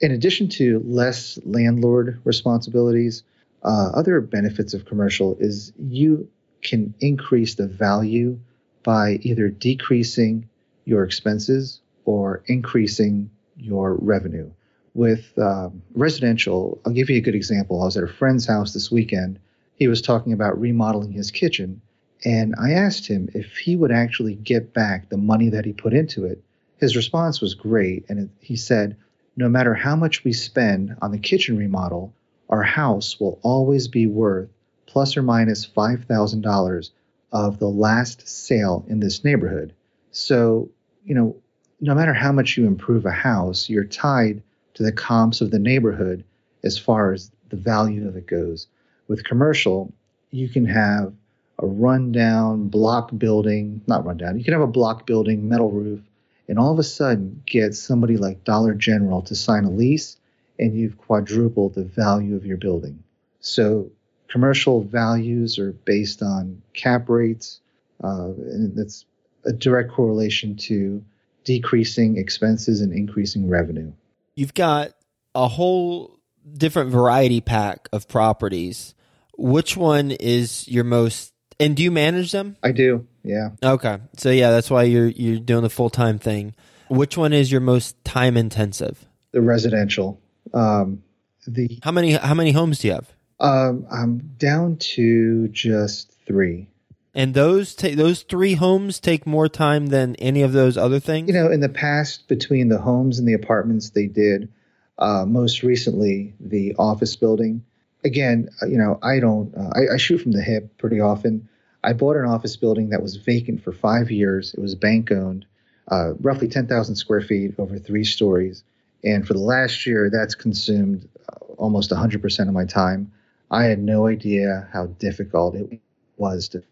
In 0.00 0.10
addition 0.10 0.48
to 0.60 0.82
less 0.86 1.38
landlord 1.44 2.18
responsibilities, 2.24 3.22
uh, 3.62 3.90
other 3.92 4.22
benefits 4.22 4.72
of 4.72 4.86
commercial 4.86 5.36
is 5.40 5.74
you 5.78 6.26
can 6.62 6.94
increase 7.00 7.56
the 7.56 7.66
value 7.66 8.38
by 8.82 9.18
either 9.20 9.50
decreasing 9.50 10.48
your 10.86 11.04
expenses 11.04 11.82
or 12.06 12.42
increasing 12.46 13.30
your 13.58 13.92
revenue. 13.96 14.50
With 14.94 15.38
um, 15.38 15.82
residential, 15.92 16.80
I'll 16.86 16.94
give 16.94 17.10
you 17.10 17.18
a 17.18 17.20
good 17.20 17.34
example. 17.34 17.82
I 17.82 17.84
was 17.84 17.98
at 17.98 18.04
a 18.04 18.08
friend's 18.08 18.46
house 18.46 18.72
this 18.72 18.90
weekend. 18.90 19.38
He 19.74 19.86
was 19.86 20.00
talking 20.00 20.32
about 20.32 20.58
remodeling 20.58 21.12
his 21.12 21.30
kitchen, 21.30 21.82
and 22.24 22.54
I 22.60 22.72
asked 22.72 23.06
him 23.06 23.28
if 23.34 23.56
he 23.56 23.76
would 23.76 23.92
actually 23.92 24.34
get 24.34 24.72
back 24.72 25.08
the 25.08 25.16
money 25.16 25.48
that 25.50 25.64
he 25.64 25.72
put 25.72 25.94
into 25.94 26.24
it 26.24 26.42
his 26.80 26.96
response 26.96 27.42
was 27.42 27.52
great, 27.52 28.06
and 28.08 28.30
he 28.40 28.56
said, 28.56 28.96
No 29.36 29.50
matter 29.50 29.74
how 29.74 29.96
much 29.96 30.24
we 30.24 30.32
spend 30.32 30.96
on 31.02 31.12
the 31.12 31.18
kitchen 31.18 31.58
remodel, 31.58 32.14
our 32.48 32.62
house 32.62 33.20
will 33.20 33.38
always 33.42 33.86
be 33.86 34.06
worth 34.06 34.48
plus 34.86 35.16
or 35.16 35.22
minus 35.22 35.66
$5,000 35.66 36.90
of 37.32 37.58
the 37.58 37.68
last 37.68 38.26
sale 38.26 38.84
in 38.88 38.98
this 38.98 39.22
neighborhood. 39.22 39.74
So, 40.10 40.70
you 41.04 41.14
know, 41.14 41.36
no 41.80 41.94
matter 41.94 42.14
how 42.14 42.32
much 42.32 42.56
you 42.56 42.66
improve 42.66 43.04
a 43.04 43.12
house, 43.12 43.68
you're 43.68 43.84
tied 43.84 44.42
to 44.74 44.82
the 44.82 44.90
comps 44.90 45.42
of 45.42 45.50
the 45.50 45.58
neighborhood 45.58 46.24
as 46.64 46.78
far 46.78 47.12
as 47.12 47.30
the 47.50 47.56
value 47.56 48.08
of 48.08 48.16
it 48.16 48.26
goes. 48.26 48.68
With 49.06 49.22
commercial, 49.24 49.92
you 50.30 50.48
can 50.48 50.64
have 50.64 51.12
a 51.60 51.66
rundown 51.66 52.68
block 52.68 53.10
building, 53.16 53.82
not 53.86 54.04
rundown, 54.04 54.38
you 54.38 54.44
can 54.44 54.54
have 54.54 54.62
a 54.62 54.66
block 54.66 55.06
building, 55.06 55.48
metal 55.48 55.70
roof, 55.70 56.00
and 56.48 56.58
all 56.58 56.72
of 56.72 56.78
a 56.78 56.82
sudden 56.82 57.42
get 57.46 57.74
somebody 57.74 58.16
like 58.16 58.44
Dollar 58.44 58.74
General 58.74 59.22
to 59.22 59.36
sign 59.36 59.64
a 59.64 59.70
lease, 59.70 60.16
and 60.58 60.74
you've 60.74 60.98
quadrupled 60.98 61.74
the 61.74 61.84
value 61.84 62.34
of 62.34 62.46
your 62.46 62.56
building. 62.56 63.02
So 63.40 63.90
commercial 64.28 64.82
values 64.82 65.58
are 65.58 65.72
based 65.72 66.22
on 66.22 66.62
cap 66.72 67.08
rates, 67.08 67.60
uh, 68.02 68.30
and 68.36 68.76
that's 68.76 69.04
a 69.44 69.52
direct 69.52 69.92
correlation 69.92 70.56
to 70.56 71.04
decreasing 71.44 72.16
expenses 72.16 72.80
and 72.80 72.92
increasing 72.92 73.48
revenue. 73.48 73.92
You've 74.34 74.54
got 74.54 74.92
a 75.34 75.48
whole 75.48 76.18
different 76.52 76.90
variety 76.90 77.40
pack 77.40 77.88
of 77.92 78.08
properties. 78.08 78.94
Which 79.36 79.76
one 79.76 80.10
is 80.10 80.68
your 80.68 80.84
most 80.84 81.32
and 81.60 81.76
do 81.76 81.82
you 81.82 81.90
manage 81.90 82.32
them? 82.32 82.56
I 82.62 82.72
do. 82.72 83.06
Yeah. 83.22 83.50
Okay. 83.62 83.98
So 84.16 84.30
yeah, 84.30 84.50
that's 84.50 84.70
why 84.70 84.84
you're 84.84 85.08
you're 85.08 85.38
doing 85.38 85.62
the 85.62 85.70
full 85.70 85.90
time 85.90 86.18
thing. 86.18 86.54
Which 86.88 87.16
one 87.16 87.32
is 87.32 87.52
your 87.52 87.60
most 87.60 88.02
time 88.04 88.36
intensive? 88.36 89.06
The 89.32 89.40
residential. 89.40 90.20
Um, 90.52 91.04
the 91.46 91.78
how 91.82 91.92
many 91.92 92.12
how 92.12 92.34
many 92.34 92.52
homes 92.52 92.80
do 92.80 92.88
you 92.88 92.94
have? 92.94 93.12
Um, 93.38 93.86
I'm 93.90 94.18
down 94.38 94.76
to 94.76 95.48
just 95.48 96.12
three. 96.26 96.68
And 97.14 97.34
those 97.34 97.74
ta- 97.74 97.94
those 97.94 98.22
three 98.22 98.54
homes 98.54 99.00
take 99.00 99.26
more 99.26 99.48
time 99.48 99.86
than 99.86 100.14
any 100.16 100.42
of 100.42 100.52
those 100.52 100.76
other 100.76 101.00
things. 101.00 101.28
You 101.28 101.34
know, 101.34 101.50
in 101.50 101.60
the 101.60 101.68
past, 101.68 102.28
between 102.28 102.68
the 102.68 102.78
homes 102.78 103.18
and 103.18 103.26
the 103.26 103.34
apartments, 103.34 103.90
they 103.90 104.06
did. 104.06 104.52
Uh, 104.98 105.24
most 105.26 105.62
recently, 105.62 106.34
the 106.38 106.74
office 106.78 107.16
building. 107.16 107.64
Again, 108.04 108.50
uh, 108.62 108.66
you 108.66 108.78
know, 108.78 108.98
I 109.02 109.18
don't. 109.18 109.54
Uh, 109.54 109.70
I, 109.74 109.94
I 109.94 109.96
shoot 109.96 110.18
from 110.18 110.32
the 110.32 110.42
hip 110.42 110.76
pretty 110.78 111.00
often. 111.00 111.48
I 111.82 111.92
bought 111.92 112.16
an 112.16 112.26
office 112.26 112.56
building 112.56 112.90
that 112.90 113.02
was 113.02 113.16
vacant 113.16 113.62
for 113.62 113.72
five 113.72 114.10
years. 114.10 114.54
It 114.54 114.60
was 114.60 114.74
bank 114.74 115.10
owned, 115.10 115.46
uh, 115.88 116.14
roughly 116.20 116.48
10,000 116.48 116.94
square 116.96 117.22
feet 117.22 117.54
over 117.58 117.78
three 117.78 118.04
stories. 118.04 118.64
And 119.02 119.26
for 119.26 119.32
the 119.32 119.40
last 119.40 119.86
year, 119.86 120.10
that's 120.10 120.34
consumed 120.34 121.08
uh, 121.28 121.44
almost 121.56 121.90
100% 121.90 122.48
of 122.48 122.54
my 122.54 122.66
time. 122.66 123.12
I 123.50 123.64
had 123.64 123.82
no 123.82 124.06
idea 124.06 124.68
how 124.72 124.86
difficult 124.86 125.54
it 125.56 125.80
was 126.16 126.48
to 126.48 126.62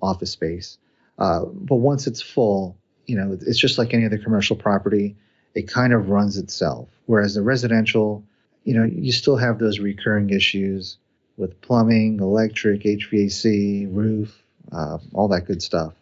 office 0.00 0.30
space. 0.30 0.78
Uh, 1.18 1.44
but 1.46 1.76
once 1.76 2.06
it's 2.06 2.22
full, 2.22 2.76
you 3.06 3.16
know, 3.16 3.36
it's 3.40 3.58
just 3.58 3.76
like 3.76 3.92
any 3.92 4.06
other 4.06 4.18
commercial 4.18 4.56
property. 4.56 5.16
It 5.54 5.68
kind 5.68 5.92
of 5.92 6.08
runs 6.08 6.36
itself. 6.36 6.88
Whereas 7.06 7.34
the 7.34 7.42
residential, 7.42 8.24
you 8.64 8.74
know, 8.74 8.84
you 8.84 9.12
still 9.12 9.36
have 9.36 9.58
those 9.58 9.78
recurring 9.78 10.30
issues 10.30 10.96
with 11.36 11.60
plumbing, 11.60 12.20
electric, 12.20 12.82
HVAC, 12.82 13.94
roof, 13.94 14.43
uh, 14.72 14.98
all 15.12 15.28
that 15.28 15.46
good 15.46 15.62
stuff. 15.62 15.92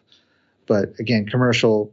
But 0.65 0.99
again, 0.99 1.25
commercial, 1.25 1.91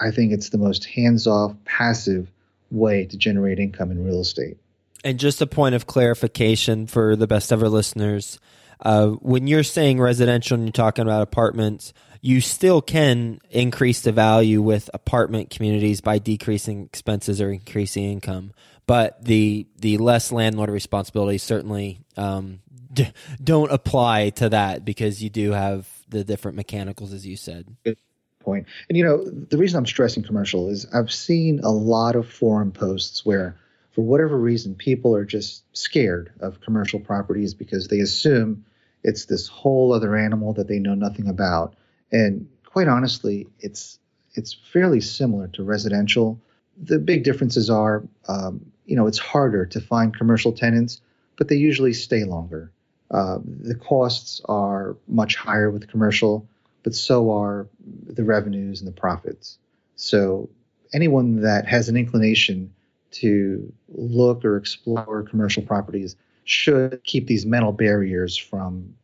I 0.00 0.10
think 0.10 0.32
it's 0.32 0.50
the 0.50 0.58
most 0.58 0.84
hands 0.84 1.26
off, 1.26 1.54
passive 1.64 2.28
way 2.70 3.06
to 3.06 3.16
generate 3.16 3.58
income 3.58 3.90
in 3.90 4.04
real 4.04 4.20
estate. 4.20 4.56
And 5.04 5.18
just 5.18 5.42
a 5.42 5.46
point 5.46 5.74
of 5.74 5.86
clarification 5.86 6.86
for 6.86 7.14
the 7.14 7.26
best 7.26 7.52
ever 7.52 7.68
listeners 7.68 8.38
uh, 8.80 9.08
when 9.08 9.46
you're 9.46 9.62
saying 9.62 10.00
residential 10.00 10.54
and 10.56 10.64
you're 10.64 10.72
talking 10.72 11.02
about 11.02 11.22
apartments, 11.22 11.92
you 12.20 12.40
still 12.40 12.80
can 12.80 13.40
increase 13.50 14.00
the 14.00 14.12
value 14.12 14.62
with 14.62 14.90
apartment 14.94 15.50
communities 15.50 16.00
by 16.00 16.18
decreasing 16.18 16.84
expenses 16.84 17.40
or 17.40 17.50
increasing 17.50 18.04
income. 18.04 18.52
But 18.86 19.24
the 19.24 19.66
the 19.78 19.98
less 19.98 20.30
landlord 20.30 20.70
responsibility 20.70 21.38
certainly 21.38 22.00
um, 22.16 22.60
d- 22.92 23.12
don't 23.42 23.72
apply 23.72 24.30
to 24.30 24.50
that 24.50 24.84
because 24.84 25.22
you 25.22 25.30
do 25.30 25.52
have 25.52 25.88
the 26.08 26.24
different 26.24 26.56
mechanicals, 26.56 27.12
as 27.12 27.26
you 27.26 27.36
said. 27.36 27.76
Good 27.84 27.98
point. 28.40 28.66
And 28.88 28.96
you 28.96 29.04
know, 29.04 29.24
the 29.24 29.58
reason 29.58 29.78
I'm 29.78 29.86
stressing 29.86 30.22
commercial 30.22 30.68
is 30.68 30.86
I've 30.92 31.12
seen 31.12 31.60
a 31.60 31.70
lot 31.70 32.16
of 32.16 32.28
forum 32.28 32.72
posts 32.72 33.24
where, 33.24 33.56
for 33.92 34.02
whatever 34.02 34.36
reason, 34.36 34.74
people 34.74 35.14
are 35.14 35.24
just 35.24 35.64
scared 35.76 36.32
of 36.40 36.60
commercial 36.60 37.00
properties 37.00 37.54
because 37.54 37.88
they 37.88 38.00
assume 38.00 38.64
it's 39.02 39.26
this 39.26 39.48
whole 39.48 39.92
other 39.92 40.16
animal 40.16 40.52
that 40.54 40.68
they 40.68 40.78
know 40.78 40.94
nothing 40.94 41.28
about. 41.28 41.74
And 42.10 42.48
quite 42.64 42.88
honestly, 42.88 43.46
it's 43.60 43.98
it's 44.34 44.54
fairly 44.72 45.00
similar 45.00 45.48
to 45.48 45.62
residential. 45.62 46.40
The 46.82 46.98
big 46.98 47.22
differences 47.22 47.70
are, 47.70 48.02
um, 48.26 48.72
you 48.84 48.96
know, 48.96 49.06
it's 49.06 49.18
harder 49.18 49.64
to 49.66 49.80
find 49.80 50.16
commercial 50.16 50.52
tenants, 50.52 51.00
but 51.36 51.48
they 51.48 51.56
usually 51.56 51.92
stay 51.92 52.24
longer. 52.24 52.72
Uh, 53.10 53.38
the 53.44 53.74
costs 53.74 54.40
are 54.46 54.96
much 55.06 55.36
higher 55.36 55.70
with 55.70 55.88
commercial, 55.88 56.46
but 56.82 56.94
so 56.94 57.30
are 57.30 57.68
the 58.06 58.24
revenues 58.24 58.80
and 58.80 58.88
the 58.88 59.00
profits. 59.00 59.58
So 59.96 60.48
anyone 60.92 61.42
that 61.42 61.66
has 61.66 61.88
an 61.88 61.96
inclination 61.96 62.72
to 63.12 63.72
look 63.88 64.44
or 64.44 64.56
explore 64.56 65.22
commercial 65.22 65.62
properties 65.62 66.16
should 66.44 67.02
keep 67.04 67.26
these 67.26 67.46
mental 67.46 67.72
barriers 67.72 68.36
from 68.36 68.94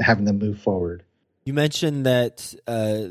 having 0.00 0.24
them 0.24 0.38
move 0.38 0.60
forward. 0.60 1.04
You 1.44 1.52
mentioned 1.52 2.06
that 2.06 2.54
uh, 2.66 3.08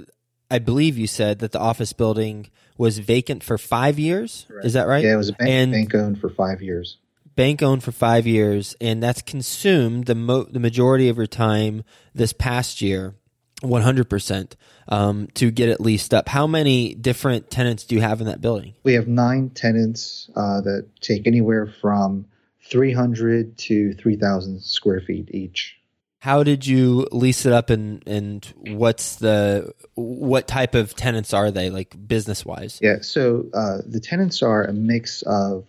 I 0.50 0.60
believe 0.60 0.98
you 0.98 1.08
said 1.08 1.40
that 1.40 1.52
the 1.52 1.60
office 1.60 1.94
building 1.94 2.50
was 2.78 3.00
vacant 3.00 3.44
for 3.44 3.58
five 3.58 4.00
years. 4.00 4.46
Right. 4.50 4.66
Is 4.66 4.74
that 4.74 4.88
right? 4.88 5.04
Yeah, 5.04 5.14
it 5.14 5.18
was 5.18 5.32
bank, 5.32 5.50
and, 5.50 5.72
bank 5.72 5.96
owned 5.96 6.20
for 6.20 6.30
five 6.30 6.62
years 6.62 6.98
bank 7.38 7.64
owned 7.64 7.84
for 7.84 7.94
five 7.94 8.28
years, 8.28 8.76
and 8.82 9.02
that's 9.02 9.22
consumed 9.22 10.08
the 10.08 10.16
mo- 10.16 10.48
the 10.52 10.60
majority 10.60 11.08
of 11.08 11.16
your 11.16 11.28
time 11.28 11.86
this 12.14 12.34
past 12.34 12.82
year. 12.82 13.16
100% 13.64 14.54
um, 14.88 15.28
to 15.34 15.50
get 15.50 15.68
it 15.68 15.82
leased 15.82 16.14
up. 16.14 16.30
How 16.30 16.46
many 16.46 16.94
different 16.94 17.50
tenants 17.50 17.86
do 17.86 17.96
you 17.96 18.02
have 18.02 18.22
in 18.22 18.28
that 18.28 18.40
building? 18.40 18.76
We 18.84 18.94
have 18.94 19.08
nine 19.08 19.50
tenants 19.50 20.30
uh, 20.36 20.62
that 20.62 20.88
take 21.02 21.26
anywhere 21.26 21.66
from 21.82 22.28
300 22.70 23.58
to 23.58 23.94
3,000 23.94 24.62
square 24.62 25.02
feet 25.02 25.30
each. 25.34 25.76
How 26.20 26.44
did 26.44 26.68
you 26.68 27.08
lease 27.12 27.46
it 27.46 27.54
up 27.54 27.70
and, 27.70 28.04
and 28.08 28.46
what's 28.58 29.16
the 29.16 29.74
what 29.94 30.48
type 30.48 30.76
of 30.76 30.96
tenants 30.96 31.34
are 31.34 31.52
they 31.52 31.70
like 31.70 31.96
business 32.08 32.46
wise? 32.46 32.80
Yeah, 32.82 32.98
so 33.02 33.46
uh, 33.54 33.78
the 33.86 34.00
tenants 34.00 34.44
are 34.44 34.64
a 34.66 34.74
mix 34.74 35.22
of 35.22 35.66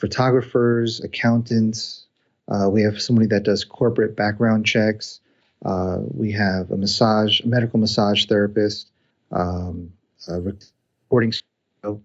photographers, 0.00 1.00
accountants. 1.00 2.06
Uh, 2.48 2.68
we 2.68 2.82
have 2.82 3.00
somebody 3.00 3.28
that 3.28 3.44
does 3.44 3.64
corporate 3.64 4.16
background 4.16 4.66
checks. 4.66 5.20
Uh, 5.64 5.98
we 6.00 6.32
have 6.32 6.70
a 6.70 6.76
massage, 6.76 7.40
a 7.40 7.46
medical 7.46 7.78
massage 7.78 8.24
therapist, 8.24 8.90
um, 9.30 9.92
a 10.26 10.40
recording 10.40 11.32
studio, 11.32 12.00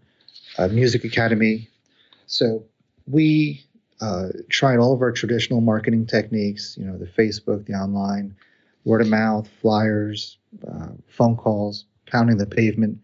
a 0.57 0.67
music 0.67 1.05
academy. 1.05 1.69
So 2.27 2.65
we 3.07 3.65
uh, 4.01 4.27
tried 4.49 4.77
all 4.77 4.93
of 4.93 5.01
our 5.01 5.11
traditional 5.11 5.61
marketing 5.61 6.05
techniques, 6.05 6.77
you 6.77 6.85
know, 6.85 6.97
the 6.97 7.07
Facebook, 7.07 7.65
the 7.65 7.73
online, 7.73 8.35
word 8.83 9.01
of 9.01 9.07
mouth, 9.07 9.47
flyers, 9.61 10.37
uh, 10.67 10.89
phone 11.07 11.37
calls, 11.37 11.85
pounding 12.11 12.37
the 12.37 12.45
pavement, 12.45 12.99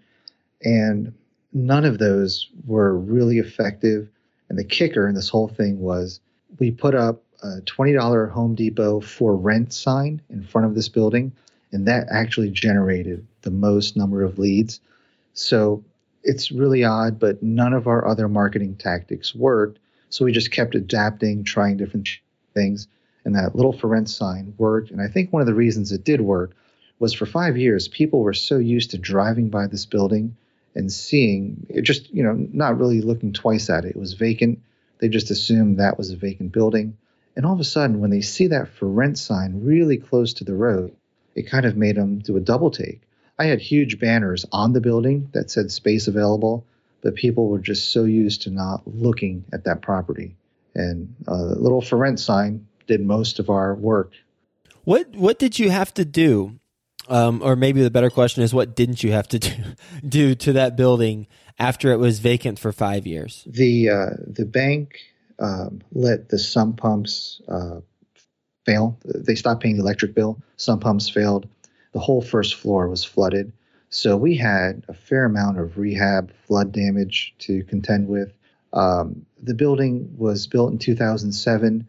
and 0.63 1.13
none 1.53 1.86
of 1.86 1.98
those 1.98 2.50
were 2.65 2.98
really 2.98 3.39
effective. 3.39 4.10
And 4.51 4.60
the 4.60 4.65
kicker 4.65 5.08
in 5.08 5.15
this 5.15 5.29
whole 5.29 5.48
thing 5.48 5.79
was 5.79 6.20
we 6.60 6.72
put 6.72 6.93
up 6.93 7.24
a 7.41 7.62
$20 7.62 8.29
Home 8.31 8.53
Depot 8.53 9.00
for 9.00 9.36
rent 9.36 9.72
sign 9.72 10.22
in 10.29 10.43
front 10.43 10.67
of 10.67 10.75
this 10.75 10.89
building, 10.89 11.31
and 11.72 11.88
that 11.88 12.08
actually 12.12 12.50
generated 12.50 13.25
the 13.43 13.51
most 13.51 13.96
number 13.96 14.24
of 14.24 14.38
leads. 14.38 14.81
So 15.34 15.86
it's 16.22 16.51
really 16.51 16.84
odd, 16.84 17.17
but 17.17 17.41
none 17.41 17.72
of 17.72 17.88
our 17.88 18.05
other 18.05 18.27
marketing 18.27 18.75
tactics 18.75 19.34
worked 19.34 19.79
so 20.12 20.25
we 20.25 20.34
just 20.34 20.51
kept 20.51 20.75
adapting, 20.75 21.46
trying 21.46 21.77
different 21.77 22.10
things. 22.53 22.88
And 23.24 23.36
that 23.36 23.55
little 23.55 23.72
for 23.72 23.88
rent 23.88 24.10
sign 24.10 24.53
worked. 24.58 24.91
And 24.91 25.01
I 25.01 25.08
think 25.08 25.31
one 25.31 25.41
of 25.41 25.48
the 25.48 25.53
reasons 25.53 25.91
it 25.91 26.03
did 26.03 26.20
work 26.20 26.51
was 27.00 27.13
for 27.13 27.25
five 27.25 27.58
years, 27.58 27.88
people 27.88 28.20
were 28.20 28.34
so 28.34 28.58
used 28.58 28.91
to 28.91 28.98
driving 28.98 29.50
by 29.50 29.67
this 29.67 29.86
building 29.86 30.36
and 30.75 30.91
seeing 30.91 31.65
it 31.69 31.81
just, 31.81 32.09
you 32.13 32.23
know, 32.23 32.33
not 32.33 32.77
really 32.77 33.01
looking 33.01 33.33
twice 33.33 33.69
at 33.69 33.85
it. 33.85 33.91
It 33.91 33.99
was 33.99 34.13
vacant. 34.13 34.59
They 34.99 35.09
just 35.09 35.31
assumed 35.31 35.79
that 35.79 35.97
was 35.97 36.11
a 36.11 36.15
vacant 36.15 36.51
building. 36.51 36.97
And 37.35 37.45
all 37.45 37.53
of 37.53 37.59
a 37.59 37.65
sudden, 37.65 37.99
when 37.99 38.09
they 38.09 38.21
see 38.21 38.47
that 38.47 38.69
for 38.69 38.87
rent 38.87 39.17
sign 39.17 39.63
really 39.63 39.97
close 39.97 40.33
to 40.35 40.43
the 40.43 40.53
road, 40.53 40.95
it 41.35 41.49
kind 41.49 41.65
of 41.65 41.77
made 41.77 41.95
them 41.95 42.19
do 42.19 42.37
a 42.37 42.41
double 42.41 42.71
take. 42.71 43.01
I 43.39 43.45
had 43.45 43.61
huge 43.61 43.99
banners 43.99 44.45
on 44.51 44.73
the 44.73 44.81
building 44.81 45.29
that 45.33 45.49
said 45.49 45.71
space 45.71 46.07
available 46.07 46.65
but 47.01 47.15
people 47.15 47.47
were 47.47 47.59
just 47.59 47.91
so 47.91 48.03
used 48.05 48.43
to 48.43 48.51
not 48.51 48.83
looking 48.85 49.43
at 49.51 49.65
that 49.65 49.81
property. 49.81 50.35
And 50.73 51.15
a 51.27 51.31
uh, 51.31 51.55
little 51.55 51.81
for 51.81 51.97
rent 51.97 52.19
sign 52.19 52.67
did 52.87 53.01
most 53.01 53.39
of 53.39 53.49
our 53.49 53.75
work. 53.75 54.13
What 54.83 55.15
what 55.15 55.37
did 55.37 55.59
you 55.59 55.69
have 55.69 55.93
to 55.95 56.05
do? 56.05 56.59
Um, 57.08 57.41
or 57.43 57.55
maybe 57.55 57.81
the 57.81 57.91
better 57.91 58.10
question 58.10 58.43
is, 58.43 58.53
what 58.53 58.75
didn't 58.75 59.03
you 59.03 59.12
have 59.12 59.27
to 59.29 59.39
do, 59.39 59.51
do 60.08 60.36
to 60.36 60.53
that 60.53 60.75
building 60.75 61.27
after 61.60 61.91
it 61.91 61.98
was 61.98 62.20
vacant 62.20 62.60
for 62.60 62.72
five 62.72 63.05
years? 63.05 63.43
The 63.48 63.89
uh, 63.89 64.10
the 64.27 64.46
bank 64.46 64.98
um, 65.39 65.81
let 65.91 66.29
the 66.29 66.39
sump 66.39 66.77
pumps 66.77 67.41
uh, 67.48 67.81
fail. 68.65 68.98
They 69.03 69.36
stopped 69.36 69.63
paying 69.63 69.77
the 69.77 69.84
electric 69.84 70.13
bill. 70.13 70.41
Sump 70.58 70.84
pumps 70.84 71.10
failed. 71.10 71.48
The 71.93 72.00
whole 72.00 72.22
first 72.22 72.55
floor 72.55 72.88
was 72.88 73.03
flooded. 73.03 73.51
So 73.89 74.15
we 74.15 74.38
had 74.38 74.86
a 74.88 74.93
fair 74.93 75.25
amount 75.25 75.60
of 75.60 75.77
rehab 75.77 76.31
flood 76.48 76.72
damage 76.72 77.36
to 77.39 77.63
contend 77.63 78.08
with. 78.08 78.31
Um, 78.72 79.25
the 79.41 79.53
building 79.53 80.15
was 80.17 80.48
built 80.48 80.72
in 80.72 80.77
2007. 80.77 81.88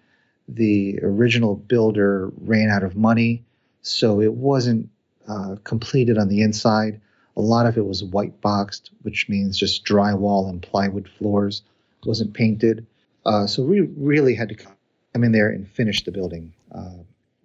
The 0.49 0.99
original 1.03 1.55
builder 1.55 2.33
ran 2.39 2.71
out 2.71 2.83
of 2.83 2.97
money, 2.97 3.45
so 3.83 4.21
it 4.21 4.33
wasn't 4.33 4.89
uh, 5.29 5.57
completed 5.65 6.19
on 6.19 6.29
the 6.29 6.43
inside. 6.43 7.01
A 7.37 7.41
lot 7.41 7.67
of 7.67 7.77
it 7.79 7.87
was 7.87 8.05
white 8.05 8.41
boxed, 8.41 8.91
which 9.03 9.29
means 9.29 9.57
just 9.57 9.85
drywall 9.85 10.49
and 10.49 10.63
plywood 10.63 11.09
floors. 11.09 11.63
It 12.03 12.09
wasn't 12.09 12.35
painted. 12.35 12.87
Uh, 13.25 13.47
so 13.47 13.63
we 13.63 13.81
really 13.81 14.35
had 14.35 14.49
to 14.49 14.55
come 14.55 15.25
in 15.25 15.33
there 15.33 15.49
and 15.49 15.69
finish 15.69 16.05
the 16.05 16.13
building. 16.13 16.53
Uh, 16.75 16.99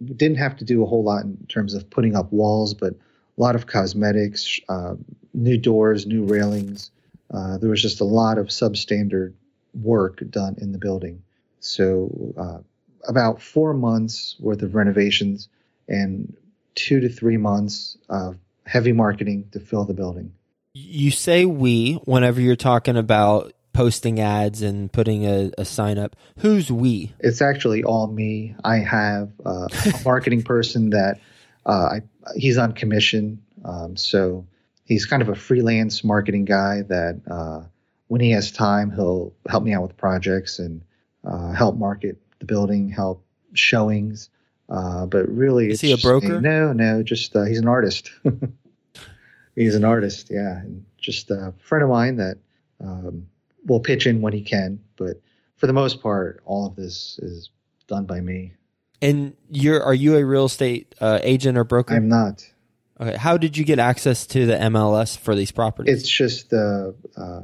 didn't 0.04 0.38
have 0.38 0.58
to 0.58 0.66
do 0.66 0.84
a 0.84 0.86
whole 0.86 1.04
lot 1.04 1.24
in 1.24 1.38
terms 1.48 1.74
of 1.74 1.90
putting 1.90 2.16
up 2.16 2.32
walls, 2.32 2.74
but 2.74 2.94
a 2.94 3.42
lot 3.42 3.56
of 3.56 3.68
cosmetics, 3.68 4.60
uh, 4.70 4.96
new 5.34 5.58
doors, 5.58 6.06
new 6.06 6.26
railings. 6.26 6.92
Uh, 7.32 7.58
there 7.58 7.70
was 7.70 7.82
just 7.82 8.02
a 8.02 8.06
lot 8.06 8.38
of 8.38 8.48
substandard 8.48 9.34
work 9.74 10.22
done 10.30 10.56
in 10.60 10.72
the 10.72 10.78
building. 10.78 11.22
So, 11.60 12.34
uh, 12.38 12.60
about 13.08 13.42
four 13.42 13.74
months 13.74 14.36
worth 14.40 14.62
of 14.62 14.76
renovations 14.76 15.50
and 15.88 16.36
two 16.78 17.02
to 17.02 17.10
three 17.10 17.38
months 17.38 17.98
of 18.08 18.38
heavy 18.66 18.94
marketing 18.94 19.50
to 19.52 19.60
fill 19.60 19.84
the 19.84 19.94
building. 19.94 20.32
You 20.74 21.12
say 21.12 21.46
we 21.46 21.94
whenever 22.06 22.40
you're 22.40 22.56
talking 22.56 22.96
about 22.96 23.54
posting 23.74 24.20
ads 24.20 24.62
and 24.62 24.92
putting 24.92 25.26
a, 25.26 25.52
a, 25.58 25.66
sign 25.66 25.98
up. 25.98 26.16
Who's 26.40 26.72
we? 26.72 27.14
It's 27.20 27.42
actually 27.42 27.84
all 27.84 28.08
me. 28.08 28.56
I 28.64 28.78
have 28.78 29.32
uh, 29.46 29.68
a 29.86 30.02
marketing 30.06 30.44
person 30.44 30.92
that 30.92 31.20
uh, 31.66 31.70
I, 31.70 32.02
he's 32.36 32.58
on 32.58 32.74
commission, 32.74 33.44
um, 33.64 33.96
so 33.96 34.48
he's 34.86 35.06
kind 35.06 35.22
of 35.22 35.30
a 35.30 35.36
freelance 35.36 36.04
marketing 36.04 36.46
guy 36.46 36.84
that 36.84 37.22
uh, 37.30 37.68
when 38.08 38.22
he 38.22 38.32
has 38.32 38.52
time, 38.52 38.92
he'll 38.92 39.34
help 39.48 39.64
me 39.64 39.74
out 39.74 39.84
with 39.84 39.98
projects 39.98 40.60
and 40.60 40.82
uh, 41.24 41.52
help 41.52 41.76
market 41.76 42.18
the 42.40 42.46
building, 42.46 42.90
help 42.90 43.24
showings. 43.54 44.30
Uh, 44.70 45.06
but 45.06 45.28
really, 45.30 45.70
is 45.72 45.82
he 45.82 45.92
a 45.94 45.98
broker? 45.98 46.42
no, 46.42 46.74
no, 46.74 47.04
just 47.04 47.36
uh, 47.36 47.44
he's 47.44 47.60
an 47.60 47.68
artist. 47.68 48.12
he's 49.56 49.76
an 49.76 49.86
artist, 49.86 50.30
yeah, 50.30 50.60
and 50.60 50.86
just 50.98 51.32
a 51.32 51.54
friend 51.58 51.84
of 51.84 51.90
mine 51.90 52.18
that 52.18 52.38
um, 52.82 53.28
will 53.66 53.80
pitch 53.80 54.06
in 54.06 54.22
when 54.22 54.34
he 54.34 54.42
can. 54.42 54.80
But 54.98 55.22
for 55.56 55.68
the 55.68 55.74
most 55.74 56.02
part, 56.02 56.42
all 56.46 56.66
of 56.66 56.76
this 56.76 57.20
is 57.22 57.50
done 57.88 58.06
by 58.06 58.20
me. 58.20 58.54
And 59.02 59.36
you're 59.50 59.82
are 59.84 59.94
you 59.94 60.18
a 60.18 60.26
real 60.26 60.46
estate 60.46 60.96
uh, 61.00 61.20
agent 61.22 61.58
or 61.58 61.64
broker? 61.64 61.96
I'm 61.96 62.10
not. 62.10 62.46
Okay. 63.00 63.16
How 63.16 63.38
did 63.38 63.56
you 63.56 63.64
get 63.64 63.80
access 63.80 64.26
to 64.28 64.46
the 64.46 64.56
MLS 64.56 65.18
for 65.18 65.36
these 65.36 65.52
properties? 65.52 66.02
It's 66.02 66.10
just 66.10 66.50
the 66.50 66.96
uh, 67.16 67.42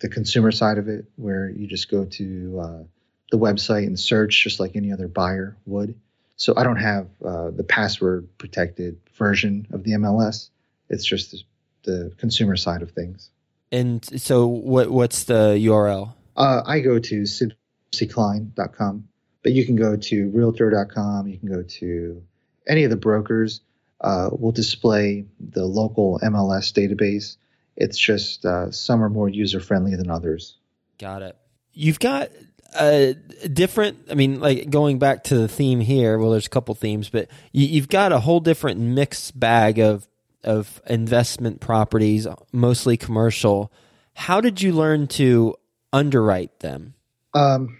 the 0.00 0.08
consumer 0.08 0.52
side 0.52 0.78
of 0.78 0.88
it, 0.88 1.06
where 1.16 1.50
you 1.50 1.66
just 1.66 1.90
go 1.90 2.04
to 2.04 2.60
uh, 2.60 2.82
the 3.30 3.38
website 3.38 3.86
and 3.86 3.98
search, 3.98 4.42
just 4.42 4.60
like 4.60 4.76
any 4.76 4.92
other 4.92 5.08
buyer 5.08 5.56
would. 5.66 5.98
So 6.36 6.54
I 6.56 6.64
don't 6.64 6.76
have 6.76 7.08
uh, 7.24 7.50
the 7.50 7.64
password 7.64 8.28
protected 8.38 8.98
version 9.14 9.66
of 9.72 9.84
the 9.84 9.92
MLS. 9.92 10.50
It's 10.88 11.04
just 11.04 11.30
the, 11.30 11.42
the 11.84 12.12
consumer 12.16 12.56
side 12.56 12.82
of 12.82 12.90
things. 12.90 13.30
And 13.70 14.04
so, 14.20 14.46
what 14.46 14.90
what's 14.90 15.24
the 15.24 15.56
URL? 15.58 16.12
Uh, 16.36 16.62
I 16.66 16.80
go 16.80 16.98
to 16.98 17.22
sibcycline.com 17.22 19.08
but 19.42 19.52
you 19.52 19.66
can 19.66 19.76
go 19.76 19.96
to 19.96 20.30
realtor.com, 20.30 21.26
you 21.26 21.38
can 21.38 21.48
go 21.48 21.62
to 21.62 22.22
any 22.66 22.84
of 22.84 22.90
the 22.90 22.96
brokers. 22.96 23.60
Uh, 24.00 24.30
will 24.32 24.50
display 24.50 25.24
the 25.38 25.64
local 25.64 26.18
MLS 26.24 26.72
database. 26.72 27.36
It's 27.76 27.96
just 27.96 28.44
uh, 28.44 28.72
some 28.72 29.00
are 29.00 29.08
more 29.08 29.28
user 29.28 29.60
friendly 29.60 29.94
than 29.94 30.10
others. 30.10 30.56
Got 30.98 31.22
it. 31.22 31.36
You've 31.72 32.00
got 32.00 32.30
a 32.78 33.14
different. 33.52 34.06
I 34.10 34.14
mean, 34.14 34.40
like 34.40 34.70
going 34.70 34.98
back 34.98 35.24
to 35.24 35.36
the 35.36 35.48
theme 35.48 35.80
here. 35.80 36.18
Well, 36.18 36.30
there's 36.30 36.46
a 36.46 36.50
couple 36.50 36.74
themes, 36.74 37.08
but 37.08 37.28
you, 37.52 37.80
have 37.80 37.88
got 37.88 38.12
a 38.12 38.20
whole 38.20 38.40
different 38.40 38.80
mixed 38.80 39.38
bag 39.38 39.78
of 39.78 40.08
of 40.44 40.82
investment 40.88 41.60
properties, 41.60 42.26
mostly 42.52 42.96
commercial. 42.96 43.72
How 44.14 44.40
did 44.40 44.60
you 44.60 44.72
learn 44.72 45.06
to 45.08 45.56
underwrite 45.92 46.60
them? 46.60 46.94
Um, 47.34 47.78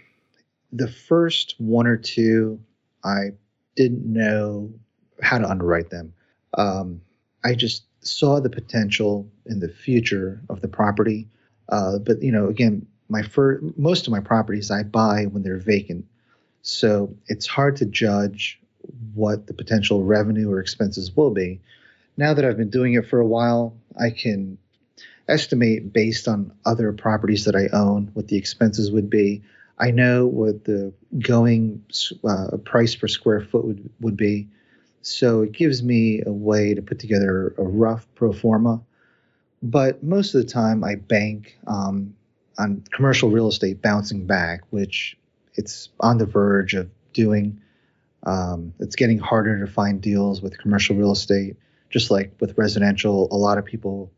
the 0.71 0.87
first 0.87 1.55
one 1.57 1.87
or 1.87 1.97
two, 1.97 2.59
I 3.03 3.31
didn't 3.75 4.05
know 4.05 4.71
how 5.21 5.37
to 5.37 5.49
underwrite 5.49 5.89
them. 5.89 6.13
Um, 6.57 7.01
I 7.43 7.55
just 7.55 7.83
saw 8.01 8.39
the 8.39 8.49
potential 8.49 9.29
in 9.45 9.59
the 9.59 9.69
future 9.69 10.41
of 10.49 10.61
the 10.61 10.67
property. 10.67 11.27
Uh, 11.69 11.99
but 11.99 12.21
you 12.21 12.31
know, 12.31 12.47
again, 12.47 12.85
my 13.09 13.21
first, 13.21 13.63
most 13.77 14.07
of 14.07 14.11
my 14.11 14.19
properties 14.19 14.71
I 14.71 14.83
buy 14.83 15.25
when 15.25 15.43
they're 15.43 15.57
vacant, 15.57 16.05
so 16.61 17.13
it's 17.27 17.45
hard 17.45 17.75
to 17.77 17.85
judge 17.85 18.59
what 19.13 19.47
the 19.47 19.53
potential 19.53 20.03
revenue 20.03 20.51
or 20.51 20.59
expenses 20.59 21.15
will 21.15 21.31
be. 21.31 21.61
Now 22.17 22.33
that 22.33 22.45
I've 22.45 22.57
been 22.57 22.69
doing 22.69 22.93
it 22.93 23.07
for 23.07 23.19
a 23.19 23.25
while, 23.25 23.75
I 23.99 24.09
can 24.09 24.57
estimate 25.27 25.93
based 25.93 26.27
on 26.27 26.51
other 26.65 26.91
properties 26.91 27.45
that 27.45 27.55
I 27.55 27.67
own 27.75 28.11
what 28.13 28.27
the 28.27 28.37
expenses 28.37 28.91
would 28.91 29.09
be. 29.09 29.41
I 29.77 29.91
know 29.91 30.27
what 30.27 30.65
the 30.65 30.93
going 31.19 31.83
uh, 32.27 32.57
price 32.63 32.95
per 32.95 33.07
square 33.07 33.41
foot 33.41 33.65
would, 33.65 33.89
would 34.01 34.17
be. 34.17 34.47
So 35.01 35.41
it 35.41 35.51
gives 35.51 35.83
me 35.83 36.21
a 36.25 36.31
way 36.31 36.73
to 36.73 36.81
put 36.81 36.99
together 36.99 37.53
a 37.57 37.63
rough 37.63 38.07
pro 38.15 38.31
forma. 38.31 38.81
But 39.61 40.03
most 40.03 40.35
of 40.35 40.41
the 40.41 40.47
time, 40.47 40.83
I 40.83 40.95
bank 40.95 41.57
um, 41.67 42.15
on 42.57 42.83
commercial 42.91 43.29
real 43.29 43.47
estate 43.47 43.81
bouncing 43.81 44.25
back, 44.25 44.61
which 44.69 45.17
it's 45.55 45.89
on 45.99 46.17
the 46.17 46.25
verge 46.25 46.73
of 46.73 46.89
doing. 47.13 47.61
Um, 48.23 48.73
it's 48.79 48.95
getting 48.95 49.19
harder 49.19 49.65
to 49.65 49.71
find 49.71 50.01
deals 50.01 50.41
with 50.41 50.57
commercial 50.57 50.95
real 50.95 51.11
estate, 51.11 51.57
just 51.89 52.11
like 52.11 52.33
with 52.39 52.57
residential. 52.57 53.27
A 53.31 53.37
lot 53.37 53.57
of 53.57 53.65
people 53.65 54.11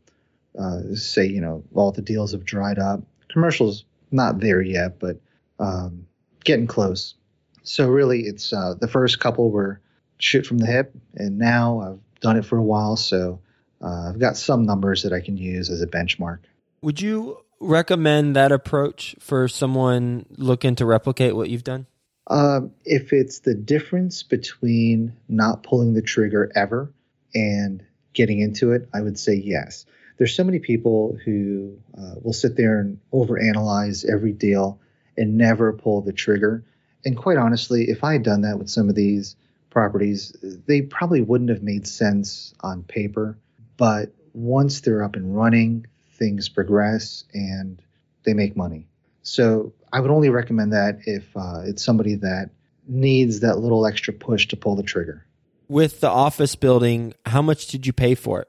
uh, 0.58 0.96
say, 0.96 1.26
you 1.26 1.42
know, 1.42 1.64
all 1.74 1.92
the 1.92 2.02
deals 2.02 2.32
have 2.32 2.46
dried 2.46 2.80
up. 2.80 3.02
Commercial's 3.30 3.86
not 4.12 4.40
there 4.40 4.62
yet, 4.62 5.00
but 5.00 5.20
um, 5.60 6.08
getting 6.44 6.68
close. 6.68 7.16
So 7.64 7.90
really, 7.90 8.22
it's 8.22 8.54
uh, 8.54 8.76
the 8.80 8.88
first 8.88 9.20
couple 9.20 9.50
were 9.50 9.82
shoot 10.18 10.46
from 10.46 10.60
the 10.60 10.68
hip, 10.68 10.94
and 11.16 11.38
now 11.38 11.80
I've 11.82 12.22
done 12.22 12.38
it 12.38 12.46
for 12.46 12.58
a 12.58 12.64
while, 12.64 12.96
so 12.96 13.40
uh, 13.82 14.10
I've 14.10 14.20
got 14.20 14.38
some 14.38 14.66
numbers 14.66 15.04
that 15.04 15.14
I 15.14 15.20
can 15.20 15.36
use 15.36 15.70
as 15.70 15.82
a 15.82 15.88
benchmark. 15.88 16.40
Would 16.82 17.02
you 17.02 17.40
recommend 17.60 18.36
that 18.36 18.52
approach 18.52 19.16
for 19.20 19.48
someone 19.48 20.26
looking 20.38 20.76
to 20.76 20.86
replicate 20.86 21.36
what 21.36 21.50
you've 21.50 21.64
done? 21.64 21.88
Um, 22.28 22.72
if 22.84 23.14
it's 23.14 23.40
the 23.40 23.54
difference 23.54 24.24
between 24.24 25.14
not 25.28 25.64
pulling 25.64 25.94
the 25.94 26.02
trigger 26.02 26.52
ever 26.56 26.92
and 27.34 27.84
getting 28.14 28.40
into 28.40 28.72
it, 28.72 28.90
I 28.94 29.02
would 29.02 29.20
say 29.20 29.36
yes. 29.36 29.86
There's 30.18 30.36
so 30.36 30.44
many 30.44 30.60
people 30.60 31.18
who 31.24 31.78
uh, 31.98 32.16
will 32.22 32.34
sit 32.34 32.56
there 32.56 32.80
and 32.80 33.00
overanalyze 33.14 34.10
every 34.10 34.32
deal 34.32 34.80
and 35.18 35.38
never 35.38 35.74
pull 35.74 36.02
the 36.02 36.14
trigger. 36.14 36.64
And 37.04 37.16
quite 37.16 37.38
honestly, 37.38 37.90
if 37.90 38.04
I 38.04 38.14
had 38.14 38.24
done 38.24 38.42
that 38.42 38.58
with 38.58 38.70
some 38.70 38.90
of 38.90 38.96
these 38.96 39.36
properties, 39.70 40.36
they 40.66 40.82
probably 40.82 41.22
wouldn't 41.22 41.50
have 41.50 41.62
made 41.62 41.86
sense 41.86 42.54
on 42.62 42.84
paper. 42.84 43.38
But 43.78 44.14
once 44.34 44.82
they're 44.82 45.04
up 45.04 45.16
and 45.16 45.36
running, 45.36 45.86
things 46.16 46.50
progress 46.50 47.24
and 47.34 47.82
they 48.24 48.34
make 48.34 48.56
money. 48.56 48.88
So 49.24 49.74
I 49.92 50.00
would 50.00 50.12
only 50.12 50.30
recommend 50.30 50.74
that 50.74 51.00
if 51.06 51.26
uh, 51.36 51.62
it's 51.66 51.84
somebody 51.84 52.16
that 52.16 52.50
needs 52.88 53.40
that 53.42 53.60
little 53.60 53.86
extra 53.86 54.14
push 54.14 54.48
to 54.48 54.58
pull 54.58 54.76
the 54.76 54.84
trigger. 54.84 55.26
With 55.68 56.00
the 56.00 56.10
office 56.10 56.56
building, 56.56 57.14
how 57.26 57.42
much 57.42 57.68
did 57.68 57.88
you 57.88 57.94
pay 57.94 58.16
for 58.16 58.42
it? 58.42 58.48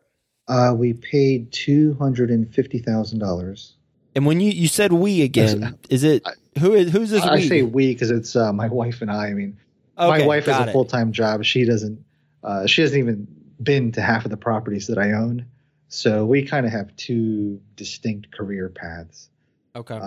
Uh, 0.48 0.74
we 0.76 0.92
paid 0.92 1.50
two 1.50 1.94
hundred 1.94 2.31
and 2.31 2.52
fifty 2.55 2.79
thousand 2.79 3.18
dollars. 3.18 3.74
And 4.14 4.26
when 4.26 4.40
you, 4.40 4.50
you 4.50 4.68
said 4.68 4.92
we 4.92 5.22
again, 5.22 5.79
is 5.90 6.05
it 6.05 6.26
who 6.59 6.74
is 6.74 6.92
who's 6.92 7.11
this? 7.11 7.22
I 7.22 7.37
we? 7.37 7.48
say 7.48 7.62
we 7.62 7.92
because 7.92 8.11
it's 8.11 8.37
uh, 8.37 8.52
my 8.52 8.68
wife 8.70 9.02
and 9.02 9.11
I. 9.11 9.29
I 9.29 9.35
mean, 9.35 9.59
Okay, 9.98 10.18
my 10.18 10.26
wife 10.26 10.46
has 10.46 10.68
a 10.68 10.72
full 10.72 10.85
time 10.85 11.12
job. 11.12 11.44
She 11.44 11.64
doesn't. 11.64 12.05
Uh, 12.42 12.66
she 12.66 12.83
hasn't 12.83 12.98
even 12.98 13.26
been 13.62 13.92
to 13.92 14.02
half 14.02 14.24
of 14.24 14.31
the 14.31 14.37
properties 14.37 14.88
that 14.88 14.98
I 14.98 15.12
own. 15.12 15.46
So 15.88 16.25
we 16.27 16.44
kind 16.44 16.66
of 16.66 16.72
have 16.72 16.94
two 16.96 17.61
distinct 17.77 18.33
career 18.33 18.68
paths. 18.68 19.29
Okay, 19.75 20.01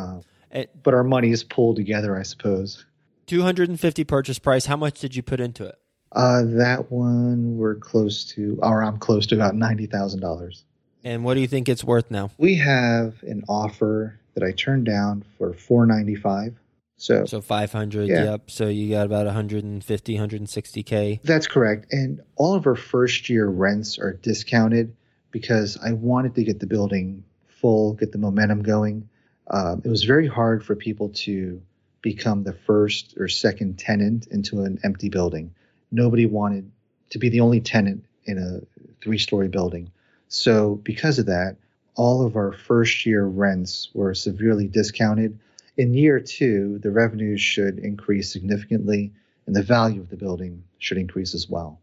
It- 0.51 0.71
but 0.83 0.93
our 0.93 1.03
money 1.03 1.29
is 1.31 1.43
pulled 1.43 1.75
together, 1.77 2.17
I 2.17 2.23
suppose. 2.23 2.85
two 3.27 3.41
hundred 3.43 3.69
and 3.69 3.79
fifty 3.79 4.03
purchase 4.03 4.39
price. 4.39 4.65
How 4.65 4.75
much 4.77 4.99
did 4.99 5.15
you 5.15 5.21
put 5.23 5.39
into 5.39 5.65
it? 5.65 5.75
Uh, 6.11 6.43
that 6.43 6.91
one 6.91 7.57
we're 7.57 7.75
close 7.75 8.25
to, 8.25 8.57
or 8.63 8.83
I'm 8.83 8.97
close 8.97 9.27
to 9.27 9.35
about 9.35 9.55
ninety 9.55 9.85
thousand 9.85 10.21
dollars. 10.21 10.63
And 11.03 11.23
what 11.23 11.35
do 11.35 11.39
you 11.41 11.47
think 11.47 11.69
it's 11.69 11.83
worth 11.83 12.09
now? 12.11 12.31
We 12.37 12.55
have 12.55 13.21
an 13.23 13.43
offer 13.47 14.19
that 14.33 14.43
I 14.43 14.51
turned 14.51 14.85
down 14.85 15.23
for 15.37 15.53
four 15.53 15.85
ninety 15.85 16.15
five. 16.15 16.55
So 16.97 17.25
So 17.25 17.39
five 17.41 17.71
hundred. 17.71 18.09
Yeah. 18.09 18.23
Yep. 18.31 18.51
So 18.51 18.67
you 18.67 18.89
got 18.89 19.05
about 19.05 19.25
150, 19.27 20.13
160 20.15 20.83
k. 20.83 21.21
That's 21.23 21.47
correct. 21.47 21.93
And 21.93 22.21
all 22.35 22.55
of 22.55 22.65
our 22.67 22.75
first 22.75 23.29
year 23.29 23.47
rents 23.47 23.97
are 23.99 24.13
discounted 24.13 24.95
because 25.31 25.77
I 25.77 25.93
wanted 25.93 26.35
to 26.35 26.43
get 26.43 26.59
the 26.59 26.67
building 26.67 27.23
full, 27.47 27.93
get 27.93 28.11
the 28.11 28.17
momentum 28.17 28.63
going. 28.63 29.09
Um, 29.47 29.81
it 29.83 29.89
was 29.89 30.03
very 30.03 30.27
hard 30.27 30.63
for 30.63 30.75
people 30.75 31.09
to 31.09 31.61
become 32.01 32.43
the 32.43 32.53
first 32.53 33.15
or 33.17 33.27
second 33.27 33.77
tenant 33.77 34.27
into 34.27 34.61
an 34.61 34.79
empty 34.83 35.09
building. 35.09 35.53
Nobody 35.91 36.25
wanted 36.25 36.71
to 37.09 37.19
be 37.19 37.29
the 37.29 37.41
only 37.41 37.59
tenant 37.59 38.05
in 38.25 38.37
a 38.37 38.61
three 39.01 39.17
story 39.17 39.47
building. 39.47 39.91
So, 40.27 40.75
because 40.75 41.17
of 41.19 41.25
that, 41.25 41.57
all 41.95 42.25
of 42.25 42.35
our 42.35 42.53
first 42.53 43.05
year 43.05 43.25
rents 43.25 43.89
were 43.93 44.13
severely 44.13 44.67
discounted. 44.67 45.39
In 45.75 45.93
year 45.93 46.19
two, 46.19 46.77
the 46.79 46.91
revenues 46.91 47.41
should 47.41 47.79
increase 47.79 48.31
significantly 48.31 49.11
and 49.47 49.55
the 49.55 49.63
value 49.63 49.99
of 49.99 50.09
the 50.09 50.15
building 50.15 50.63
should 50.77 50.99
increase 50.99 51.33
as 51.33 51.49
well. 51.49 51.79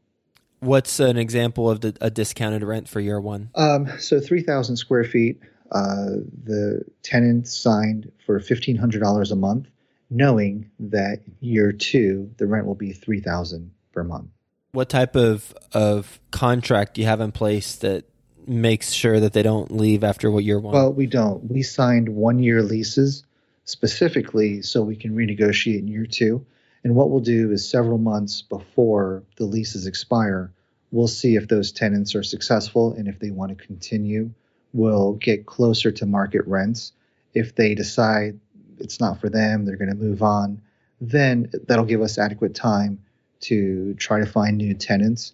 What's 0.60 1.00
an 1.00 1.16
example 1.16 1.70
of 1.70 1.80
the, 1.80 1.96
a 2.00 2.10
discounted 2.10 2.62
rent 2.62 2.88
for 2.88 3.00
year 3.00 3.20
one? 3.20 3.50
Um, 3.54 3.88
so 3.98 4.20
3,000 4.20 4.76
square 4.76 5.04
feet, 5.04 5.40
uh, 5.72 6.16
the 6.44 6.82
tenant 7.02 7.48
signed 7.48 8.10
for 8.24 8.40
$1,500 8.40 9.30
a 9.30 9.36
month, 9.36 9.68
knowing 10.10 10.70
that 10.78 11.20
year 11.40 11.72
two, 11.72 12.30
the 12.38 12.46
rent 12.46 12.66
will 12.66 12.74
be 12.74 12.92
3,000 12.92 13.70
per 13.92 14.04
month. 14.04 14.28
What 14.72 14.88
type 14.90 15.16
of 15.16 15.54
of 15.72 16.20
contract 16.30 16.94
do 16.94 17.00
you 17.00 17.06
have 17.06 17.22
in 17.22 17.32
place 17.32 17.76
that 17.76 18.04
makes 18.46 18.90
sure 18.92 19.18
that 19.20 19.32
they 19.32 19.42
don't 19.42 19.70
leave 19.70 20.04
after 20.04 20.30
what 20.30 20.44
year 20.44 20.60
one? 20.60 20.74
Well, 20.74 20.92
we 20.92 21.06
don't. 21.06 21.50
We 21.50 21.62
signed 21.62 22.10
one 22.10 22.38
year 22.38 22.62
leases 22.62 23.24
specifically 23.64 24.62
so 24.62 24.82
we 24.82 24.96
can 24.96 25.16
renegotiate 25.16 25.78
in 25.78 25.88
year 25.88 26.06
two. 26.06 26.44
And 26.84 26.94
what 26.94 27.10
we'll 27.10 27.20
do 27.20 27.50
is 27.50 27.68
several 27.68 27.98
months 27.98 28.42
before 28.42 29.22
the 29.36 29.44
leases 29.44 29.86
expire, 29.86 30.52
we'll 30.92 31.08
see 31.08 31.36
if 31.36 31.48
those 31.48 31.72
tenants 31.72 32.14
are 32.14 32.22
successful 32.22 32.94
and 32.94 33.08
if 33.08 33.18
they 33.18 33.30
want 33.30 33.56
to 33.56 33.66
continue, 33.66 34.30
we'll 34.72 35.14
get 35.14 35.46
closer 35.46 35.90
to 35.90 36.06
market 36.06 36.46
rents. 36.46 36.92
If 37.34 37.54
they 37.54 37.74
decide 37.74 38.38
it's 38.78 39.00
not 39.00 39.20
for 39.20 39.28
them, 39.28 39.64
they're 39.64 39.76
going 39.76 39.90
to 39.90 39.96
move 39.96 40.22
on, 40.22 40.60
then 41.00 41.50
that'll 41.66 41.84
give 41.84 42.02
us 42.02 42.18
adequate 42.18 42.54
time 42.54 43.02
to 43.40 43.94
try 43.94 44.20
to 44.20 44.26
find 44.26 44.56
new 44.56 44.74
tenants. 44.74 45.32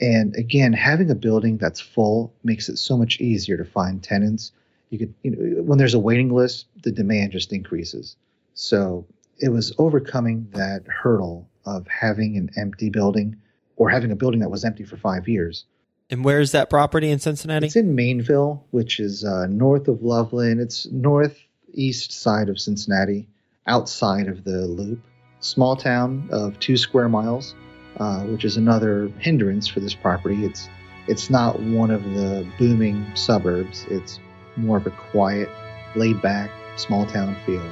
And 0.00 0.34
again, 0.36 0.72
having 0.72 1.10
a 1.10 1.14
building 1.14 1.58
that's 1.58 1.80
full 1.80 2.32
makes 2.44 2.68
it 2.68 2.76
so 2.76 2.96
much 2.96 3.20
easier 3.20 3.56
to 3.56 3.64
find 3.64 4.02
tenants. 4.02 4.52
You 4.90 4.98
could, 4.98 5.14
you 5.22 5.30
know, 5.30 5.62
when 5.62 5.78
there's 5.78 5.94
a 5.94 5.98
waiting 5.98 6.32
list, 6.32 6.66
the 6.82 6.92
demand 6.92 7.32
just 7.32 7.52
increases. 7.52 8.16
So 8.54 9.06
it 9.38 9.50
was 9.50 9.74
overcoming 9.78 10.48
that 10.52 10.82
hurdle 10.86 11.48
of 11.64 11.86
having 11.86 12.36
an 12.36 12.50
empty 12.56 12.90
building 12.90 13.36
or 13.76 13.88
having 13.88 14.10
a 14.10 14.16
building 14.16 14.40
that 14.40 14.50
was 14.50 14.64
empty 14.64 14.84
for 14.84 14.96
five 14.96 15.28
years. 15.28 15.64
and 16.10 16.24
where 16.24 16.40
is 16.40 16.52
that 16.52 16.70
property 16.70 17.10
in 17.10 17.18
Cincinnati? 17.18 17.66
It's 17.66 17.76
in 17.76 17.94
Maineville, 17.94 18.62
which 18.70 18.98
is 18.98 19.24
uh, 19.24 19.46
north 19.46 19.88
of 19.88 20.02
Loveland. 20.02 20.60
It's 20.60 20.86
northeast 20.90 22.12
side 22.12 22.48
of 22.48 22.58
Cincinnati, 22.58 23.28
outside 23.66 24.26
of 24.26 24.44
the 24.44 24.66
loop. 24.66 25.00
Small 25.40 25.76
town 25.76 26.28
of 26.32 26.58
two 26.58 26.76
square 26.76 27.08
miles, 27.08 27.54
uh, 27.98 28.22
which 28.22 28.44
is 28.44 28.56
another 28.56 29.08
hindrance 29.18 29.68
for 29.68 29.80
this 29.80 29.94
property. 29.94 30.44
It's 30.44 30.68
it's 31.06 31.30
not 31.30 31.60
one 31.60 31.90
of 31.90 32.02
the 32.04 32.46
booming 32.58 33.06
suburbs. 33.14 33.86
It's 33.88 34.18
more 34.56 34.78
of 34.78 34.86
a 34.86 34.90
quiet, 34.90 35.48
laid 35.94 36.20
back, 36.20 36.50
small 36.76 37.06
town 37.06 37.36
feel. 37.46 37.62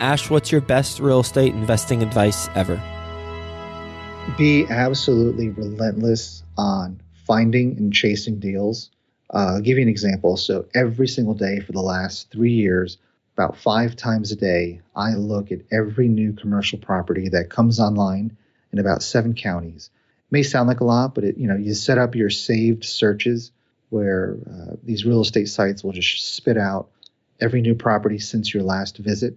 Ash, 0.00 0.30
what's 0.30 0.50
your 0.50 0.62
best 0.62 0.98
real 1.00 1.20
estate 1.20 1.54
investing 1.54 2.02
advice 2.02 2.48
ever? 2.54 2.80
be 4.36 4.66
absolutely 4.68 5.48
relentless 5.48 6.42
on 6.56 7.00
finding 7.26 7.76
and 7.78 7.92
chasing 7.92 8.38
deals. 8.38 8.90
Uh, 9.32 9.54
I'll 9.54 9.60
give 9.60 9.76
you 9.76 9.82
an 9.82 9.88
example. 9.88 10.36
So 10.36 10.66
every 10.74 11.08
single 11.08 11.34
day 11.34 11.60
for 11.60 11.72
the 11.72 11.80
last 11.80 12.30
three 12.30 12.52
years, 12.52 12.98
about 13.36 13.56
five 13.56 13.96
times 13.96 14.32
a 14.32 14.36
day, 14.36 14.80
I 14.94 15.14
look 15.14 15.52
at 15.52 15.60
every 15.70 16.08
new 16.08 16.32
commercial 16.32 16.78
property 16.78 17.28
that 17.30 17.50
comes 17.50 17.80
online 17.80 18.36
in 18.72 18.78
about 18.78 19.02
seven 19.02 19.34
counties. 19.34 19.90
It 20.28 20.32
may 20.32 20.42
sound 20.42 20.68
like 20.68 20.80
a 20.80 20.84
lot, 20.84 21.14
but 21.14 21.24
it, 21.24 21.36
you 21.38 21.46
know, 21.46 21.56
you 21.56 21.74
set 21.74 21.98
up 21.98 22.14
your 22.14 22.30
saved 22.30 22.84
searches 22.84 23.52
where 23.88 24.36
uh, 24.46 24.76
these 24.82 25.04
real 25.04 25.20
estate 25.20 25.48
sites 25.48 25.82
will 25.82 25.92
just 25.92 26.34
spit 26.34 26.56
out 26.56 26.88
every 27.40 27.60
new 27.60 27.74
property 27.74 28.18
since 28.18 28.52
your 28.52 28.62
last 28.62 28.98
visit. 28.98 29.36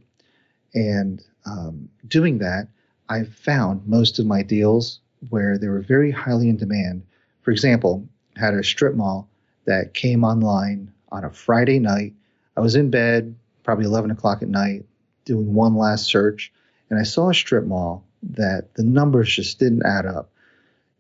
And 0.74 1.24
um, 1.46 1.90
doing 2.08 2.40
that, 2.40 2.68
I've 3.10 3.36
found 3.36 3.88
most 3.88 4.20
of 4.20 4.26
my 4.26 4.44
deals 4.44 5.02
where 5.30 5.58
they 5.58 5.68
were 5.68 5.82
very 5.82 6.12
highly 6.12 6.48
in 6.50 6.58
demand. 6.58 7.04
For 7.42 7.52
example, 7.52 8.08
had 8.36 8.54
a 8.54 8.64
strip 8.64 8.96
mall 8.96 9.30
that 9.66 9.94
came 9.94 10.24
online 10.24 10.92
on 11.12 11.24
a 11.24 11.30
Friday 11.30 11.80
night. 11.80 12.14
I 12.58 12.62
was 12.62 12.76
in 12.76 12.90
bed, 12.90 13.36
probably 13.64 13.86
11 13.86 14.10
o'clock 14.12 14.42
at 14.42 14.50
night, 14.50 14.86
doing 15.26 15.54
one 15.54 15.76
last 15.76 16.06
search, 16.06 16.52
and 16.90 17.00
I 17.00 17.04
saw 17.04 17.30
a 17.30 17.34
strip 17.34 17.66
mall 17.66 18.04
that 18.24 18.74
the 18.76 18.84
numbers 18.84 19.34
just 19.34 19.60
didn't 19.60 19.86
add 19.86 20.06
up. 20.06 20.30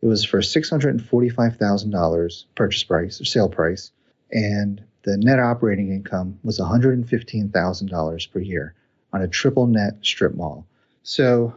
It 0.02 0.08
was 0.08 0.26
for 0.26 0.42
$645,000 0.42 2.46
purchase 2.56 2.84
price 2.84 3.22
or 3.22 3.26
sale 3.26 3.50
price, 3.50 3.92
and 4.32 4.84
the 5.04 5.18
net 5.18 5.40
operating 5.40 5.92
income 5.92 6.40
was 6.44 6.60
$115,000 6.60 8.32
per 8.32 8.40
year 8.40 8.76
on 9.14 9.22
a 9.22 9.28
triple 9.28 9.68
net 9.68 9.94
strip 10.02 10.36
mall. 10.36 10.66
So 11.04 11.54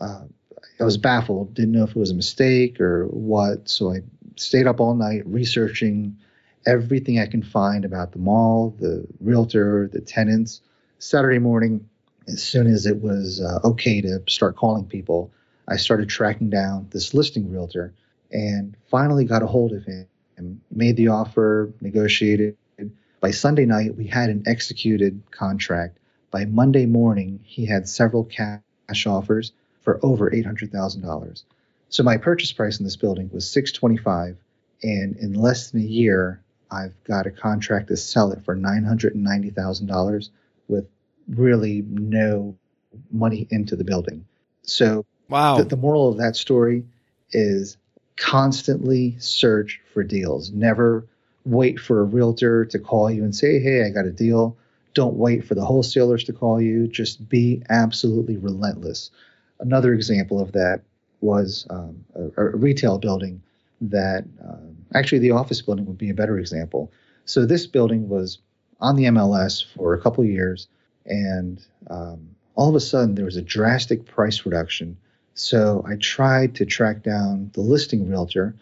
uh, 0.00 0.24
I 0.80 0.84
was 0.84 0.96
baffled, 0.96 1.54
didn't 1.54 1.72
know 1.72 1.84
if 1.84 1.90
it 1.90 1.96
was 1.96 2.10
a 2.10 2.14
mistake 2.14 2.80
or 2.80 3.06
what. 3.06 3.68
So 3.68 3.92
I 3.92 4.00
stayed 4.36 4.66
up 4.66 4.80
all 4.80 4.94
night 4.94 5.22
researching 5.26 6.16
everything 6.66 7.20
I 7.20 7.26
can 7.26 7.42
find 7.42 7.84
about 7.84 8.12
the 8.12 8.18
mall, 8.18 8.74
the 8.80 9.06
realtor, 9.20 9.88
the 9.92 10.00
tenants. 10.00 10.62
Saturday 10.98 11.38
morning, 11.38 11.88
as 12.26 12.42
soon 12.42 12.66
as 12.66 12.86
it 12.86 13.02
was 13.02 13.40
uh, 13.40 13.60
okay 13.64 14.00
to 14.00 14.22
start 14.26 14.56
calling 14.56 14.86
people, 14.86 15.30
I 15.68 15.76
started 15.76 16.08
tracking 16.08 16.50
down 16.50 16.88
this 16.90 17.14
listing 17.14 17.52
realtor 17.52 17.92
and 18.30 18.76
finally 18.90 19.24
got 19.24 19.42
a 19.42 19.46
hold 19.46 19.72
of 19.72 19.84
him 19.84 20.06
and 20.36 20.60
made 20.70 20.96
the 20.96 21.08
offer, 21.08 21.72
negotiated. 21.80 22.56
By 23.20 23.30
Sunday 23.30 23.64
night, 23.64 23.96
we 23.96 24.06
had 24.06 24.30
an 24.30 24.42
executed 24.46 25.22
contract. 25.30 25.98
By 26.34 26.46
Monday 26.46 26.84
morning, 26.84 27.38
he 27.44 27.64
had 27.64 27.88
several 27.88 28.24
cash 28.24 29.06
offers 29.06 29.52
for 29.82 30.00
over 30.02 30.28
$800,000. 30.32 31.44
So 31.90 32.02
my 32.02 32.16
purchase 32.16 32.50
price 32.50 32.80
in 32.80 32.84
this 32.84 32.96
building 32.96 33.30
was 33.32 33.48
625 33.48 34.36
and 34.82 35.16
in 35.16 35.34
less 35.34 35.70
than 35.70 35.82
a 35.82 35.84
year, 35.84 36.42
I've 36.72 36.92
got 37.04 37.28
a 37.28 37.30
contract 37.30 37.86
to 37.86 37.96
sell 37.96 38.32
it 38.32 38.44
for 38.44 38.56
$990,000 38.56 40.28
with 40.66 40.88
really 41.28 41.84
no 41.88 42.56
money 43.12 43.46
into 43.50 43.76
the 43.76 43.84
building. 43.84 44.26
So 44.62 45.06
wow. 45.28 45.58
The, 45.58 45.66
the 45.66 45.76
moral 45.76 46.08
of 46.08 46.18
that 46.18 46.34
story 46.34 46.84
is 47.30 47.76
constantly 48.16 49.14
search 49.20 49.80
for 49.92 50.02
deals. 50.02 50.50
Never 50.50 51.06
wait 51.44 51.78
for 51.78 52.00
a 52.00 52.04
realtor 52.04 52.64
to 52.64 52.78
call 52.80 53.08
you 53.08 53.22
and 53.22 53.36
say, 53.36 53.60
"Hey, 53.60 53.84
I 53.84 53.90
got 53.90 54.04
a 54.04 54.10
deal." 54.10 54.56
Don't 54.94 55.16
wait 55.16 55.44
for 55.44 55.54
the 55.54 55.64
wholesalers 55.64 56.24
to 56.24 56.32
call 56.32 56.60
you. 56.60 56.86
Just 56.86 57.28
be 57.28 57.62
absolutely 57.68 58.36
relentless. 58.36 59.10
Another 59.60 59.92
example 59.92 60.40
of 60.40 60.52
that 60.52 60.82
was 61.20 61.66
um, 61.70 62.04
a, 62.14 62.42
a, 62.42 62.56
retail 62.56 62.98
building 62.98 63.42
that 63.80 64.24
um, 64.42 64.76
actually 64.94 65.18
the 65.18 65.30
office 65.30 65.62
building 65.62 65.86
would 65.86 65.98
be 65.98 66.10
a 66.10 66.14
better 66.14 66.38
example. 66.38 66.92
So 67.24 67.46
this 67.46 67.66
building 67.66 68.08
was 68.08 68.38
on 68.80 68.96
the 68.96 69.04
MLS 69.04 69.64
for 69.64 69.94
a 69.94 70.00
couple 70.00 70.24
years, 70.24 70.68
and 71.06 71.64
um, 71.88 72.28
all 72.54 72.68
of 72.68 72.74
a 72.74 72.80
sudden 72.80 73.14
there 73.14 73.24
was 73.24 73.36
a 73.36 73.42
drastic 73.42 74.06
price 74.06 74.44
reduction. 74.44 74.96
So 75.34 75.84
I 75.88 75.96
tried 75.96 76.54
to 76.56 76.66
track 76.66 77.02
down 77.02 77.50
the 77.54 77.60
listing 77.60 78.08
realtor, 78.08 78.54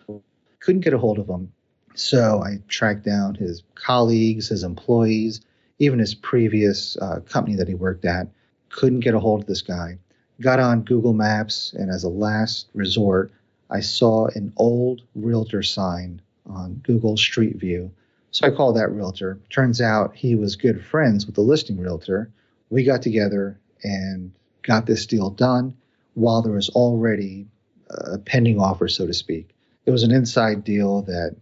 couldn't 0.60 0.82
get 0.82 0.94
a 0.94 0.98
hold 0.98 1.18
of 1.18 1.28
him. 1.28 1.52
So 1.94 2.42
I 2.42 2.60
tracked 2.68 3.04
down 3.04 3.34
his 3.34 3.62
colleagues, 3.74 4.48
his 4.48 4.62
employees, 4.62 5.42
even 5.82 5.98
his 5.98 6.14
previous 6.14 6.96
uh, 6.98 7.18
company 7.28 7.56
that 7.56 7.66
he 7.66 7.74
worked 7.74 8.04
at. 8.04 8.28
Couldn't 8.68 9.00
get 9.00 9.14
a 9.14 9.18
hold 9.18 9.40
of 9.40 9.46
this 9.48 9.62
guy. 9.62 9.98
Got 10.40 10.60
on 10.60 10.82
Google 10.82 11.12
Maps, 11.12 11.74
and 11.76 11.90
as 11.90 12.04
a 12.04 12.08
last 12.08 12.68
resort, 12.72 13.32
I 13.68 13.80
saw 13.80 14.28
an 14.28 14.52
old 14.56 15.02
realtor 15.16 15.62
sign 15.62 16.22
on 16.48 16.74
Google 16.84 17.16
Street 17.16 17.56
View. 17.56 17.90
So 18.30 18.46
I 18.46 18.50
called 18.50 18.76
that 18.76 18.92
realtor. 18.92 19.38
Turns 19.50 19.80
out 19.80 20.14
he 20.14 20.36
was 20.36 20.54
good 20.54 20.84
friends 20.84 21.26
with 21.26 21.34
the 21.34 21.42
listing 21.42 21.78
realtor. 21.78 22.30
We 22.70 22.84
got 22.84 23.02
together 23.02 23.58
and 23.82 24.32
got 24.62 24.86
this 24.86 25.04
deal 25.04 25.30
done 25.30 25.74
while 26.14 26.42
there 26.42 26.52
was 26.52 26.68
already 26.70 27.46
a 27.90 28.18
pending 28.18 28.60
offer, 28.60 28.86
so 28.86 29.06
to 29.06 29.12
speak. 29.12 29.48
It 29.84 29.90
was 29.90 30.04
an 30.04 30.12
inside 30.12 30.62
deal 30.62 31.02
that 31.02 31.34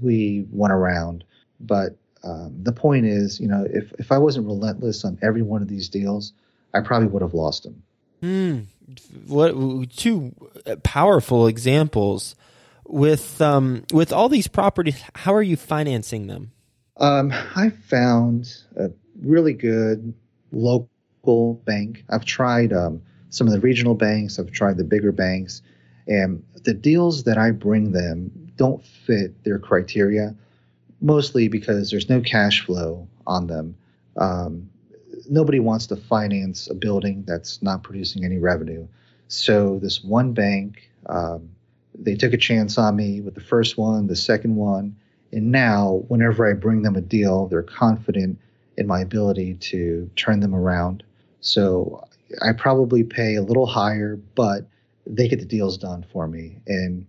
we 0.00 0.46
went 0.52 0.72
around. 0.72 1.24
But 1.58 1.96
um, 2.22 2.54
the 2.62 2.72
point 2.72 3.06
is, 3.06 3.40
you 3.40 3.48
know, 3.48 3.66
if, 3.68 3.92
if 3.98 4.12
I 4.12 4.18
wasn't 4.18 4.46
relentless 4.46 5.04
on 5.04 5.18
every 5.22 5.42
one 5.42 5.62
of 5.62 5.68
these 5.68 5.88
deals, 5.88 6.32
I 6.74 6.80
probably 6.80 7.08
would 7.08 7.22
have 7.22 7.34
lost 7.34 7.64
them. 7.64 7.82
Hmm. 8.20 8.60
What 9.26 9.90
two 9.96 10.34
powerful 10.82 11.46
examples 11.46 12.34
with 12.84 13.40
um, 13.40 13.84
with 13.92 14.12
all 14.12 14.28
these 14.28 14.48
properties? 14.48 15.02
How 15.14 15.34
are 15.34 15.42
you 15.42 15.56
financing 15.56 16.26
them? 16.26 16.52
Um, 16.96 17.32
I 17.54 17.70
found 17.70 18.52
a 18.76 18.90
really 19.22 19.54
good 19.54 20.12
local 20.52 21.54
bank. 21.64 22.04
I've 22.10 22.24
tried 22.24 22.72
um, 22.72 23.00
some 23.30 23.46
of 23.46 23.52
the 23.52 23.60
regional 23.60 23.94
banks. 23.94 24.38
I've 24.38 24.50
tried 24.50 24.76
the 24.76 24.84
bigger 24.84 25.12
banks, 25.12 25.62
and 26.06 26.44
the 26.64 26.74
deals 26.74 27.24
that 27.24 27.38
I 27.38 27.52
bring 27.52 27.92
them 27.92 28.52
don't 28.56 28.84
fit 28.84 29.42
their 29.44 29.58
criteria. 29.58 30.34
Mostly 31.00 31.48
because 31.48 31.90
there's 31.90 32.08
no 32.08 32.20
cash 32.20 32.64
flow 32.64 33.08
on 33.26 33.46
them. 33.46 33.76
Um, 34.16 34.68
nobody 35.28 35.60
wants 35.60 35.86
to 35.88 35.96
finance 35.96 36.68
a 36.68 36.74
building 36.74 37.24
that's 37.26 37.62
not 37.62 37.82
producing 37.82 38.24
any 38.24 38.38
revenue. 38.38 38.86
So 39.28 39.78
this 39.78 40.02
one 40.02 40.32
bank, 40.32 40.90
um, 41.06 41.50
they 41.94 42.14
took 42.14 42.32
a 42.32 42.38
chance 42.38 42.78
on 42.78 42.96
me 42.96 43.20
with 43.20 43.34
the 43.34 43.40
first 43.40 43.78
one, 43.78 44.06
the 44.06 44.16
second 44.16 44.56
one, 44.56 44.96
and 45.32 45.52
now 45.52 46.02
whenever 46.08 46.50
I 46.50 46.54
bring 46.54 46.82
them 46.82 46.96
a 46.96 47.00
deal, 47.00 47.46
they're 47.46 47.62
confident 47.62 48.38
in 48.76 48.86
my 48.86 49.00
ability 49.00 49.54
to 49.54 50.10
turn 50.16 50.40
them 50.40 50.54
around. 50.54 51.04
So 51.40 52.04
I 52.42 52.52
probably 52.52 53.04
pay 53.04 53.36
a 53.36 53.42
little 53.42 53.66
higher, 53.66 54.16
but 54.34 54.66
they 55.06 55.28
get 55.28 55.38
the 55.38 55.44
deals 55.44 55.78
done 55.78 56.04
for 56.12 56.26
me, 56.26 56.58
and 56.66 57.06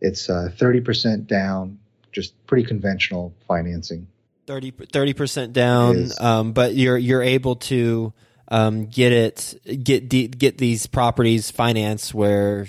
it's 0.00 0.28
uh, 0.30 0.50
thirty 0.56 0.80
percent 0.80 1.26
down, 1.26 1.78
just 2.16 2.46
pretty 2.46 2.66
conventional 2.66 3.34
financing. 3.46 4.08
30 4.46 5.12
percent 5.12 5.52
down, 5.52 6.08
um, 6.20 6.52
but 6.52 6.74
you're 6.74 6.96
you're 6.96 7.22
able 7.22 7.56
to 7.56 8.12
um, 8.48 8.86
get 8.86 9.12
it 9.12 9.82
get 9.84 10.08
get 10.08 10.56
these 10.56 10.86
properties 10.86 11.50
financed 11.50 12.14
where 12.14 12.68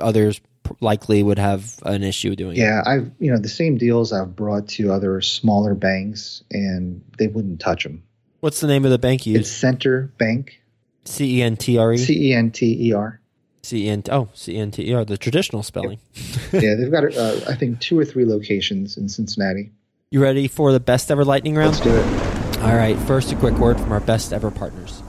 others 0.00 0.40
likely 0.80 1.22
would 1.22 1.38
have 1.38 1.78
an 1.84 2.02
issue 2.02 2.34
doing 2.34 2.56
yeah, 2.56 2.62
it. 2.62 2.66
Yeah, 2.66 2.82
I've 2.86 3.12
you 3.20 3.30
know 3.30 3.38
the 3.38 3.48
same 3.48 3.76
deals 3.76 4.12
I've 4.12 4.34
brought 4.34 4.68
to 4.68 4.90
other 4.90 5.20
smaller 5.20 5.74
banks 5.74 6.42
and 6.50 7.04
they 7.18 7.28
wouldn't 7.28 7.60
touch 7.60 7.84
them. 7.84 8.02
What's 8.40 8.60
the 8.60 8.66
name 8.66 8.84
of 8.84 8.90
the 8.90 8.98
bank 8.98 9.26
you 9.26 9.34
use? 9.34 9.48
It's 9.48 9.56
Center 9.56 10.12
Bank. 10.18 10.62
C 11.04 11.38
E 11.38 11.42
N 11.42 11.56
T 11.56 11.78
R 11.78 11.92
E. 11.92 11.98
C 11.98 12.30
E 12.30 12.34
N 12.34 12.50
T 12.50 12.88
E 12.88 12.92
R. 12.94 13.20
C 13.62 13.88
N 13.88 14.02
oh 14.10 14.28
C 14.34 14.56
N 14.56 14.70
T 14.70 14.90
E 14.90 14.94
R 14.94 15.04
the 15.04 15.18
traditional 15.18 15.62
spelling. 15.62 15.98
yeah, 16.52 16.74
they've 16.74 16.90
got 16.90 17.04
uh, 17.16 17.40
I 17.48 17.54
think 17.54 17.80
two 17.80 17.98
or 17.98 18.04
three 18.04 18.24
locations 18.24 18.96
in 18.96 19.08
Cincinnati. 19.08 19.70
You 20.10 20.22
ready 20.22 20.48
for 20.48 20.72
the 20.72 20.80
best 20.80 21.10
ever 21.10 21.24
lightning 21.24 21.54
round? 21.54 21.72
Let's 21.72 21.84
do 21.84 21.94
it. 21.94 22.58
All 22.62 22.74
right. 22.74 22.96
First, 23.00 23.30
a 23.30 23.36
quick 23.36 23.54
word 23.54 23.78
from 23.78 23.92
our 23.92 24.00
best 24.00 24.32
ever 24.32 24.50
partners. 24.50 25.02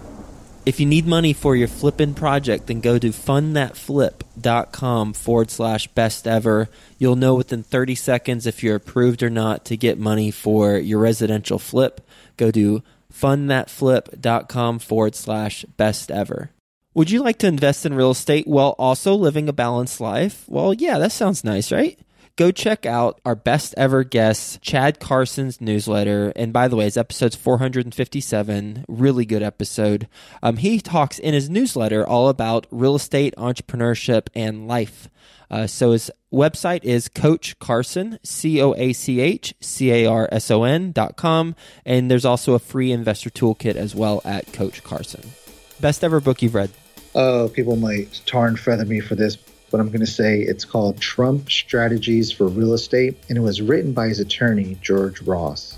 If 0.65 0.79
you 0.79 0.85
need 0.85 1.07
money 1.07 1.33
for 1.33 1.55
your 1.55 1.69
flipping 1.69 2.13
project, 2.13 2.67
then 2.67 2.81
go 2.81 2.99
to 2.99 3.09
fundthatflip.com 3.09 5.13
forward 5.13 5.49
slash 5.49 5.88
best 5.88 6.27
ever. 6.27 6.69
You'll 6.97 7.15
know 7.15 7.35
within 7.35 7.63
30 7.63 7.95
seconds 7.95 8.45
if 8.45 8.62
you're 8.62 8.75
approved 8.75 9.23
or 9.23 9.29
not 9.29 9.63
to 9.65 9.77
get 9.77 9.97
money 9.97 10.31
for 10.31 10.77
your 10.77 10.99
residential 10.99 11.59
flip. 11.59 12.01
Go 12.38 12.51
to 12.51 12.83
fundthatflip.com 13.12 14.79
forward 14.79 15.15
slash 15.15 15.65
best 15.77 16.12
ever. 16.12 16.51
Would 16.99 17.12
you 17.12 17.23
like 17.23 17.38
to 17.38 17.47
invest 17.47 17.85
in 17.85 17.93
real 17.93 18.12
estate 18.12 18.45
while 18.45 18.75
also 18.77 19.15
living 19.15 19.47
a 19.47 19.53
balanced 19.53 20.01
life? 20.01 20.43
Well, 20.49 20.73
yeah, 20.73 20.97
that 20.97 21.13
sounds 21.13 21.45
nice, 21.45 21.71
right? 21.71 21.97
go 22.35 22.51
check 22.51 22.85
out 22.85 23.21
our 23.25 23.35
best 23.35 23.73
ever 23.77 24.03
guest, 24.03 24.62
Chad 24.62 24.99
Carson's 24.99 25.62
newsletter. 25.62 26.33
And 26.35 26.51
by 26.51 26.67
the 26.67 26.75
way, 26.75 26.88
it's 26.88 26.97
episode 26.97 27.35
457. 27.35 28.85
Really 28.89 29.25
good 29.25 29.43
episode. 29.43 30.09
Um, 30.43 30.57
he 30.57 30.81
talks 30.81 31.19
in 31.19 31.33
his 31.33 31.49
newsletter 31.49 32.05
all 32.05 32.27
about 32.27 32.67
real 32.69 32.95
estate, 32.95 33.33
entrepreneurship, 33.38 34.27
and 34.35 34.67
life. 34.67 35.09
Uh, 35.49 35.67
so 35.67 35.91
his 35.91 36.12
website 36.33 36.83
is 36.83 37.07
Coach 37.07 37.59
Carson, 37.59 38.19
C 38.23 38.62
O 38.62 38.73
A 38.75 38.91
C 38.91 39.21
H 39.21 39.53
C 39.62 39.91
A 39.91 40.05
R 40.05 40.27
S 40.33 40.51
O 40.51 40.63
N 40.63 40.91
dot 40.91 41.15
com. 41.15 41.55
And 41.85 42.12
there's 42.12 42.25
also 42.25 42.55
a 42.55 42.59
free 42.59 42.91
investor 42.91 43.29
toolkit 43.29 43.75
as 43.75 43.95
well 43.95 44.21
at 44.25 44.51
Coach 44.51 44.83
Carson. 44.83 45.31
Best 45.79 46.03
ever 46.03 46.19
book 46.19 46.41
you've 46.41 46.55
read? 46.55 46.71
Oh, 47.15 47.50
people 47.50 47.76
might 47.76 48.22
tar 48.26 48.48
and 48.48 48.60
feather 48.60 48.86
me 48.86 49.00
for 49.00 49.15
this, 49.15 49.36
but 49.36 49.80
I'm 49.80 49.88
going 49.88 50.02
to 50.02 50.08
say 50.08 50.41
it's 50.41 50.65
called 50.65 51.00
Trump 51.00 51.50
Strategies 51.50 52.32
for 52.32 52.48
Real 52.48 52.74
Estate, 52.74 53.17
and 53.30 53.38
it 53.38 53.41
was 53.41 53.62
written 53.62 53.93
by 53.93 54.08
his 54.08 54.19
attorney 54.19 54.78
George 54.82 55.22
Ross. 55.22 55.78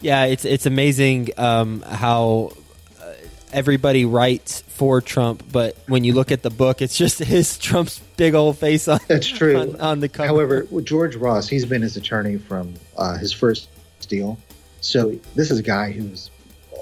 Yeah, 0.00 0.24
it's 0.24 0.44
it's 0.44 0.66
amazing 0.66 1.30
um, 1.36 1.82
how 1.82 2.52
uh, 3.00 3.12
everybody 3.52 4.04
writes 4.04 4.62
for 4.62 5.00
Trump, 5.00 5.44
but 5.50 5.76
when 5.86 6.04
you 6.04 6.12
look 6.12 6.32
at 6.32 6.42
the 6.42 6.50
book, 6.50 6.82
it's 6.82 6.96
just 6.96 7.18
his 7.20 7.58
Trump's 7.58 8.00
big 8.16 8.34
old 8.34 8.58
face 8.58 8.88
on. 8.88 9.00
That's 9.08 9.28
true 9.28 9.56
on, 9.56 9.80
on 9.80 10.00
the 10.00 10.08
cover. 10.08 10.28
However, 10.28 10.66
George 10.82 11.16
Ross, 11.16 11.48
he's 11.48 11.64
been 11.64 11.82
his 11.82 11.96
attorney 11.96 12.38
from 12.38 12.74
uh, 12.96 13.16
his 13.16 13.32
first 13.32 13.68
deal, 14.08 14.38
so 14.80 15.16
this 15.34 15.50
is 15.50 15.58
a 15.58 15.62
guy 15.62 15.92
who's 15.92 16.30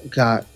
got 0.09 0.47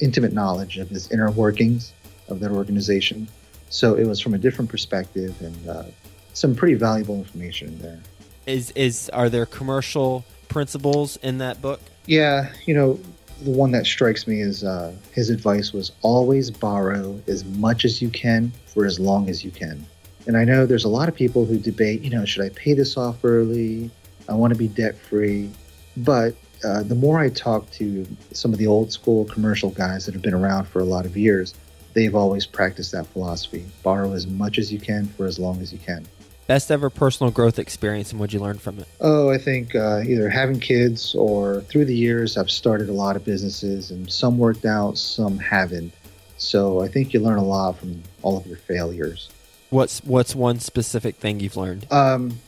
intimate 0.00 0.32
knowledge 0.32 0.78
of 0.78 0.88
his 0.88 1.10
inner 1.10 1.30
workings 1.30 1.92
of 2.28 2.40
their 2.40 2.52
organization 2.52 3.28
so 3.68 3.94
it 3.94 4.06
was 4.06 4.20
from 4.20 4.34
a 4.34 4.38
different 4.38 4.70
perspective 4.70 5.34
and 5.40 5.68
uh, 5.68 5.84
some 6.32 6.54
pretty 6.54 6.74
valuable 6.74 7.16
information 7.16 7.68
in 7.68 7.78
there. 7.78 8.00
Is 8.46 8.70
is 8.72 9.08
are 9.10 9.28
there 9.28 9.46
commercial 9.46 10.24
principles 10.48 11.16
in 11.16 11.38
that 11.38 11.60
book? 11.60 11.80
Yeah, 12.06 12.52
you 12.66 12.74
know, 12.74 13.00
the 13.42 13.50
one 13.50 13.72
that 13.72 13.86
strikes 13.86 14.26
me 14.26 14.40
is 14.40 14.62
uh, 14.62 14.94
his 15.12 15.30
advice 15.30 15.72
was 15.72 15.90
always 16.02 16.50
borrow 16.50 17.20
as 17.26 17.44
much 17.44 17.84
as 17.84 18.00
you 18.00 18.08
can 18.08 18.52
for 18.66 18.86
as 18.86 19.00
long 19.00 19.28
as 19.28 19.44
you 19.44 19.50
can. 19.50 19.84
And 20.26 20.36
I 20.36 20.44
know 20.44 20.66
there's 20.66 20.84
a 20.84 20.88
lot 20.88 21.08
of 21.08 21.14
people 21.14 21.44
who 21.44 21.58
debate, 21.58 22.02
you 22.02 22.10
know, 22.10 22.24
should 22.24 22.44
I 22.44 22.50
pay 22.50 22.74
this 22.74 22.96
off 22.96 23.24
early? 23.24 23.90
I 24.28 24.34
want 24.34 24.52
to 24.52 24.58
be 24.58 24.68
debt 24.68 24.96
free. 24.96 25.50
But 25.96 26.34
uh, 26.64 26.82
the 26.82 26.94
more 26.94 27.18
I 27.18 27.30
talk 27.30 27.70
to 27.72 28.06
some 28.32 28.52
of 28.52 28.58
the 28.58 28.66
old 28.66 28.92
school 28.92 29.24
commercial 29.26 29.70
guys 29.70 30.06
that 30.06 30.14
have 30.14 30.22
been 30.22 30.34
around 30.34 30.66
for 30.66 30.80
a 30.80 30.84
lot 30.84 31.06
of 31.06 31.16
years, 31.16 31.54
they've 31.96 32.14
always 32.14 32.44
practiced 32.44 32.92
that 32.92 33.06
philosophy 33.06 33.64
borrow 33.82 34.12
as 34.12 34.26
much 34.26 34.58
as 34.58 34.70
you 34.70 34.78
can 34.78 35.06
for 35.06 35.24
as 35.24 35.38
long 35.38 35.62
as 35.62 35.72
you 35.72 35.78
can. 35.78 36.06
Best 36.46 36.70
ever 36.70 36.90
personal 36.90 37.32
growth 37.32 37.58
experience, 37.58 38.12
and 38.12 38.20
what'd 38.20 38.34
you 38.34 38.38
learn 38.38 38.58
from 38.58 38.78
it? 38.78 38.86
Oh, 39.00 39.30
I 39.30 39.38
think 39.38 39.74
uh, 39.74 40.02
either 40.06 40.28
having 40.28 40.60
kids 40.60 41.14
or 41.14 41.62
through 41.62 41.86
the 41.86 41.96
years, 41.96 42.36
I've 42.36 42.50
started 42.50 42.90
a 42.90 42.92
lot 42.92 43.16
of 43.16 43.24
businesses, 43.24 43.90
and 43.90 44.12
some 44.12 44.38
worked 44.38 44.66
out, 44.66 44.98
some 44.98 45.38
haven't. 45.38 45.92
So 46.36 46.82
I 46.82 46.88
think 46.88 47.14
you 47.14 47.20
learn 47.20 47.38
a 47.38 47.44
lot 47.44 47.78
from 47.78 48.00
all 48.22 48.36
of 48.36 48.46
your 48.46 48.58
failures. 48.58 49.30
What's 49.70 50.04
what's 50.04 50.36
one 50.36 50.60
specific 50.60 51.16
thing 51.16 51.40
you've 51.40 51.56
learned? 51.56 51.90
Um, 51.90 52.38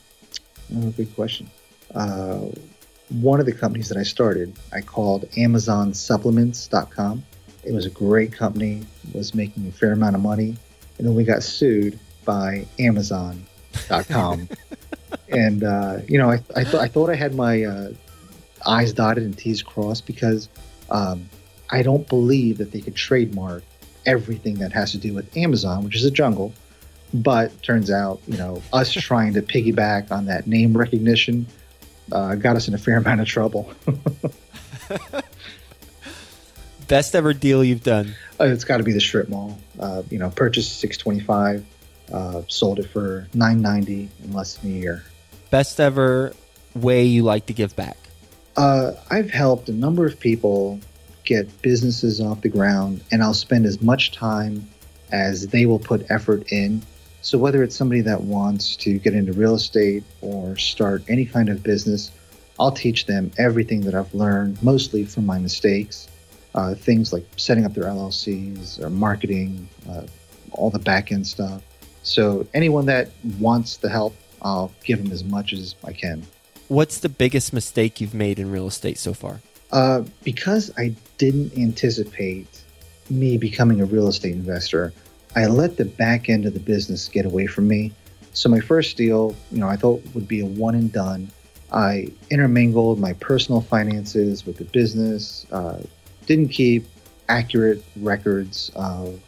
oh, 0.76 0.90
good 0.90 1.12
question. 1.16 1.50
Uh, 1.92 2.50
one 3.08 3.40
of 3.40 3.46
the 3.46 3.52
companies 3.52 3.88
that 3.88 3.96
I 3.96 4.02
started, 4.02 4.54
I 4.72 4.82
called 4.82 5.22
AmazonSupplements.com. 5.30 7.24
It 7.68 7.74
was 7.74 7.84
a 7.84 7.90
great 7.90 8.32
company, 8.32 8.86
was 9.12 9.34
making 9.34 9.68
a 9.68 9.72
fair 9.72 9.92
amount 9.92 10.16
of 10.16 10.22
money, 10.22 10.56
and 10.96 11.06
then 11.06 11.14
we 11.14 11.22
got 11.22 11.42
sued 11.42 11.98
by 12.24 12.66
Amazon.com. 12.78 14.48
and 15.28 15.64
uh, 15.64 15.98
you 16.08 16.18
know, 16.18 16.30
I, 16.30 16.42
I, 16.56 16.64
th- 16.64 16.76
I 16.76 16.88
thought 16.88 17.10
I 17.10 17.14
had 17.14 17.34
my 17.34 17.64
uh, 17.64 17.90
I's 18.66 18.92
dotted 18.92 19.24
and 19.24 19.36
T's 19.36 19.62
crossed 19.62 20.06
because 20.06 20.48
um, 20.90 21.28
I 21.70 21.82
don't 21.82 22.08
believe 22.08 22.58
that 22.58 22.72
they 22.72 22.80
could 22.80 22.96
trademark 22.96 23.62
everything 24.06 24.54
that 24.54 24.72
has 24.72 24.92
to 24.92 24.98
do 24.98 25.12
with 25.12 25.36
Amazon, 25.36 25.84
which 25.84 25.96
is 25.96 26.04
a 26.04 26.10
jungle. 26.10 26.54
But 27.12 27.62
turns 27.62 27.90
out, 27.90 28.20
you 28.26 28.38
know, 28.38 28.62
us 28.72 28.92
trying 28.94 29.34
to 29.34 29.42
piggyback 29.42 30.10
on 30.10 30.24
that 30.26 30.46
name 30.46 30.76
recognition 30.76 31.46
uh, 32.12 32.34
got 32.34 32.56
us 32.56 32.68
in 32.68 32.74
a 32.74 32.78
fair 32.78 32.96
amount 32.96 33.20
of 33.20 33.26
trouble. 33.26 33.70
Best 36.88 37.14
ever 37.14 37.34
deal 37.34 37.62
you've 37.62 37.82
done? 37.82 38.14
Uh, 38.40 38.44
it's 38.44 38.64
got 38.64 38.78
to 38.78 38.82
be 38.82 38.92
the 38.92 39.00
strip 39.00 39.28
mall. 39.28 39.58
Uh, 39.78 40.02
you 40.10 40.18
know, 40.18 40.30
purchased 40.30 40.80
six 40.80 40.96
twenty 40.96 41.20
five, 41.20 41.62
uh, 42.10 42.42
sold 42.48 42.78
it 42.78 42.88
for 42.88 43.28
nine 43.34 43.60
ninety 43.60 44.08
in 44.24 44.32
less 44.32 44.56
than 44.56 44.70
a 44.70 44.74
year. 44.74 45.04
Best 45.50 45.80
ever 45.80 46.32
way 46.74 47.04
you 47.04 47.22
like 47.22 47.44
to 47.46 47.52
give 47.52 47.76
back? 47.76 47.98
Uh, 48.56 48.92
I've 49.10 49.30
helped 49.30 49.68
a 49.68 49.72
number 49.72 50.06
of 50.06 50.18
people 50.18 50.80
get 51.24 51.60
businesses 51.60 52.22
off 52.22 52.40
the 52.40 52.48
ground, 52.48 53.02
and 53.12 53.22
I'll 53.22 53.34
spend 53.34 53.66
as 53.66 53.82
much 53.82 54.12
time 54.12 54.66
as 55.12 55.46
they 55.48 55.66
will 55.66 55.78
put 55.78 56.10
effort 56.10 56.50
in. 56.50 56.80
So 57.20 57.36
whether 57.36 57.62
it's 57.62 57.76
somebody 57.76 58.00
that 58.02 58.22
wants 58.22 58.76
to 58.76 58.98
get 58.98 59.12
into 59.12 59.34
real 59.34 59.54
estate 59.54 60.04
or 60.22 60.56
start 60.56 61.02
any 61.06 61.26
kind 61.26 61.50
of 61.50 61.62
business, 61.62 62.10
I'll 62.58 62.72
teach 62.72 63.04
them 63.04 63.30
everything 63.36 63.82
that 63.82 63.94
I've 63.94 64.14
learned, 64.14 64.62
mostly 64.62 65.04
from 65.04 65.26
my 65.26 65.38
mistakes 65.38 66.08
uh, 66.54 66.74
things 66.74 67.12
like 67.12 67.26
setting 67.36 67.64
up 67.64 67.74
their 67.74 67.84
LLCs 67.84 68.80
or 68.80 68.90
marketing, 68.90 69.68
uh, 69.88 70.02
all 70.52 70.70
the 70.70 70.78
back 70.78 71.12
end 71.12 71.26
stuff. 71.26 71.62
So 72.02 72.46
anyone 72.54 72.86
that 72.86 73.10
wants 73.38 73.76
the 73.76 73.88
help, 73.88 74.16
I'll 74.42 74.72
give 74.84 75.02
them 75.02 75.12
as 75.12 75.24
much 75.24 75.52
as 75.52 75.74
I 75.84 75.92
can. 75.92 76.22
What's 76.68 76.98
the 76.98 77.08
biggest 77.08 77.52
mistake 77.52 78.00
you've 78.00 78.14
made 78.14 78.38
in 78.38 78.50
real 78.50 78.66
estate 78.66 78.98
so 78.98 79.14
far? 79.14 79.40
Uh, 79.72 80.04
because 80.24 80.70
I 80.78 80.94
didn't 81.18 81.56
anticipate 81.56 82.46
me 83.10 83.36
becoming 83.36 83.80
a 83.80 83.84
real 83.84 84.08
estate 84.08 84.34
investor, 84.34 84.92
I 85.36 85.46
let 85.46 85.76
the 85.76 85.84
back 85.84 86.28
end 86.28 86.46
of 86.46 86.54
the 86.54 86.60
business 86.60 87.08
get 87.08 87.26
away 87.26 87.46
from 87.46 87.68
me. 87.68 87.92
So 88.32 88.48
my 88.48 88.60
first 88.60 88.96
deal, 88.96 89.34
you 89.50 89.58
know, 89.58 89.68
I 89.68 89.76
thought 89.76 90.02
would 90.14 90.28
be 90.28 90.40
a 90.40 90.46
one 90.46 90.74
and 90.74 90.92
done. 90.92 91.30
I 91.72 92.08
intermingled 92.30 92.98
my 92.98 93.12
personal 93.14 93.60
finances 93.60 94.46
with 94.46 94.56
the 94.56 94.64
business, 94.64 95.46
uh, 95.50 95.80
didn't 96.28 96.48
keep 96.48 96.86
accurate 97.28 97.82
records 97.96 98.70
of 98.76 99.20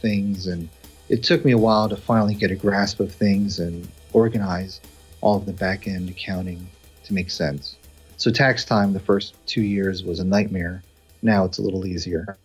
things, 0.00 0.46
and 0.48 0.68
it 1.08 1.22
took 1.22 1.44
me 1.44 1.52
a 1.52 1.58
while 1.58 1.88
to 1.88 1.96
finally 1.96 2.34
get 2.34 2.50
a 2.50 2.56
grasp 2.56 2.98
of 2.98 3.14
things 3.14 3.60
and 3.60 3.86
organize 4.12 4.80
all 5.20 5.36
of 5.36 5.46
the 5.46 5.52
back 5.52 5.86
end 5.86 6.08
accounting 6.10 6.66
to 7.04 7.14
make 7.14 7.30
sense. 7.30 7.76
So, 8.16 8.32
tax 8.32 8.64
time 8.64 8.94
the 8.94 9.00
first 9.00 9.34
two 9.46 9.62
years 9.62 10.02
was 10.02 10.18
a 10.18 10.24
nightmare. 10.24 10.82
Now 11.22 11.44
it's 11.44 11.58
a 11.58 11.62
little 11.62 11.86
easier. 11.86 12.36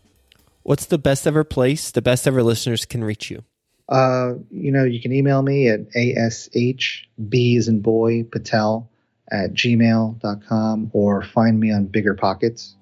What's 0.63 0.85
the 0.85 0.97
best 0.97 1.25
ever 1.25 1.43
place 1.43 1.89
the 1.89 2.01
best 2.01 2.27
ever 2.27 2.43
listeners 2.43 2.85
can 2.85 3.03
reach 3.03 3.31
you? 3.31 3.43
Uh, 3.89 4.33
you 4.51 4.71
know, 4.71 4.83
you 4.83 5.01
can 5.01 5.11
email 5.11 5.41
me 5.41 5.69
at 5.69 5.89
ashb 5.91 7.57
as 7.57 7.67
in 7.67 7.79
boy 7.79 8.23
patel 8.23 8.89
at 9.31 9.53
gmail.com 9.53 10.91
or 10.93 11.23
find 11.23 11.59
me 11.59 11.71
on 11.71 11.85
Bigger 11.85 12.13
Pockets. 12.13 12.75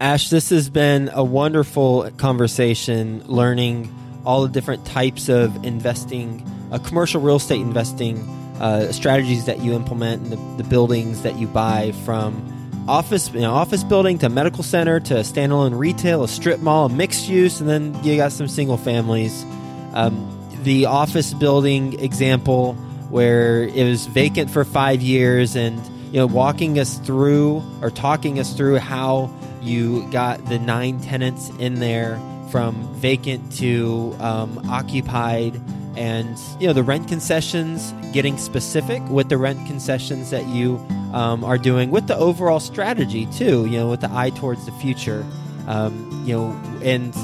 Ash, 0.00 0.28
this 0.28 0.50
has 0.50 0.68
been 0.68 1.08
a 1.12 1.22
wonderful 1.22 2.10
conversation 2.16 3.22
learning 3.26 3.94
all 4.26 4.42
the 4.42 4.48
different 4.48 4.84
types 4.84 5.28
of 5.28 5.64
investing, 5.64 6.44
uh, 6.72 6.78
commercial 6.78 7.20
real 7.20 7.36
estate 7.36 7.60
investing 7.60 8.18
uh, 8.60 8.90
strategies 8.90 9.44
that 9.44 9.60
you 9.60 9.72
implement, 9.72 10.22
and 10.22 10.32
the, 10.32 10.62
the, 10.62 10.68
buildings 10.68 11.22
that 11.22 11.38
you 11.38 11.46
buy 11.46 11.92
from 12.04 12.84
office, 12.88 13.30
you 13.32 13.40
know, 13.40 13.52
office 13.52 13.84
building 13.84 14.18
to 14.18 14.28
medical 14.28 14.64
center 14.64 14.98
to 14.98 15.14
standalone 15.14 15.78
retail, 15.78 16.24
a 16.24 16.28
strip 16.28 16.60
mall, 16.60 16.86
a 16.86 16.88
mixed 16.88 17.28
use, 17.28 17.60
and 17.60 17.68
then 17.68 17.94
you 18.02 18.16
got 18.16 18.32
some 18.32 18.48
single 18.48 18.76
families. 18.76 19.44
Um, 19.92 20.30
the 20.64 20.86
office 20.86 21.34
building 21.34 22.00
example 22.00 22.74
where 23.10 23.62
it 23.62 23.84
was 23.84 24.06
vacant 24.06 24.50
for 24.50 24.64
five 24.64 25.00
years 25.00 25.54
and 25.54 25.80
you 26.06 26.18
know 26.18 26.26
walking 26.26 26.78
us 26.78 26.98
through 26.98 27.62
or 27.80 27.90
talking 27.90 28.40
us 28.40 28.54
through 28.54 28.78
how 28.78 29.30
you 29.64 30.08
got 30.10 30.44
the 30.46 30.58
nine 30.58 31.00
tenants 31.00 31.50
in 31.58 31.76
there 31.76 32.20
from 32.50 32.74
vacant 32.94 33.52
to 33.54 34.14
um, 34.20 34.58
occupied 34.70 35.60
and 35.96 36.38
you 36.60 36.66
know 36.66 36.72
the 36.72 36.82
rent 36.82 37.08
concessions 37.08 37.92
getting 38.12 38.36
specific 38.36 39.02
with 39.08 39.28
the 39.28 39.38
rent 39.38 39.64
concessions 39.66 40.30
that 40.30 40.46
you 40.46 40.76
um, 41.12 41.44
are 41.44 41.58
doing 41.58 41.90
with 41.90 42.06
the 42.06 42.16
overall 42.16 42.60
strategy 42.60 43.26
too 43.26 43.66
you 43.66 43.78
know 43.78 43.90
with 43.90 44.00
the 44.00 44.10
eye 44.12 44.30
towards 44.30 44.66
the 44.66 44.72
future. 44.72 45.24
Um, 45.66 46.22
you 46.26 46.34
know 46.34 46.50
and 46.82 47.14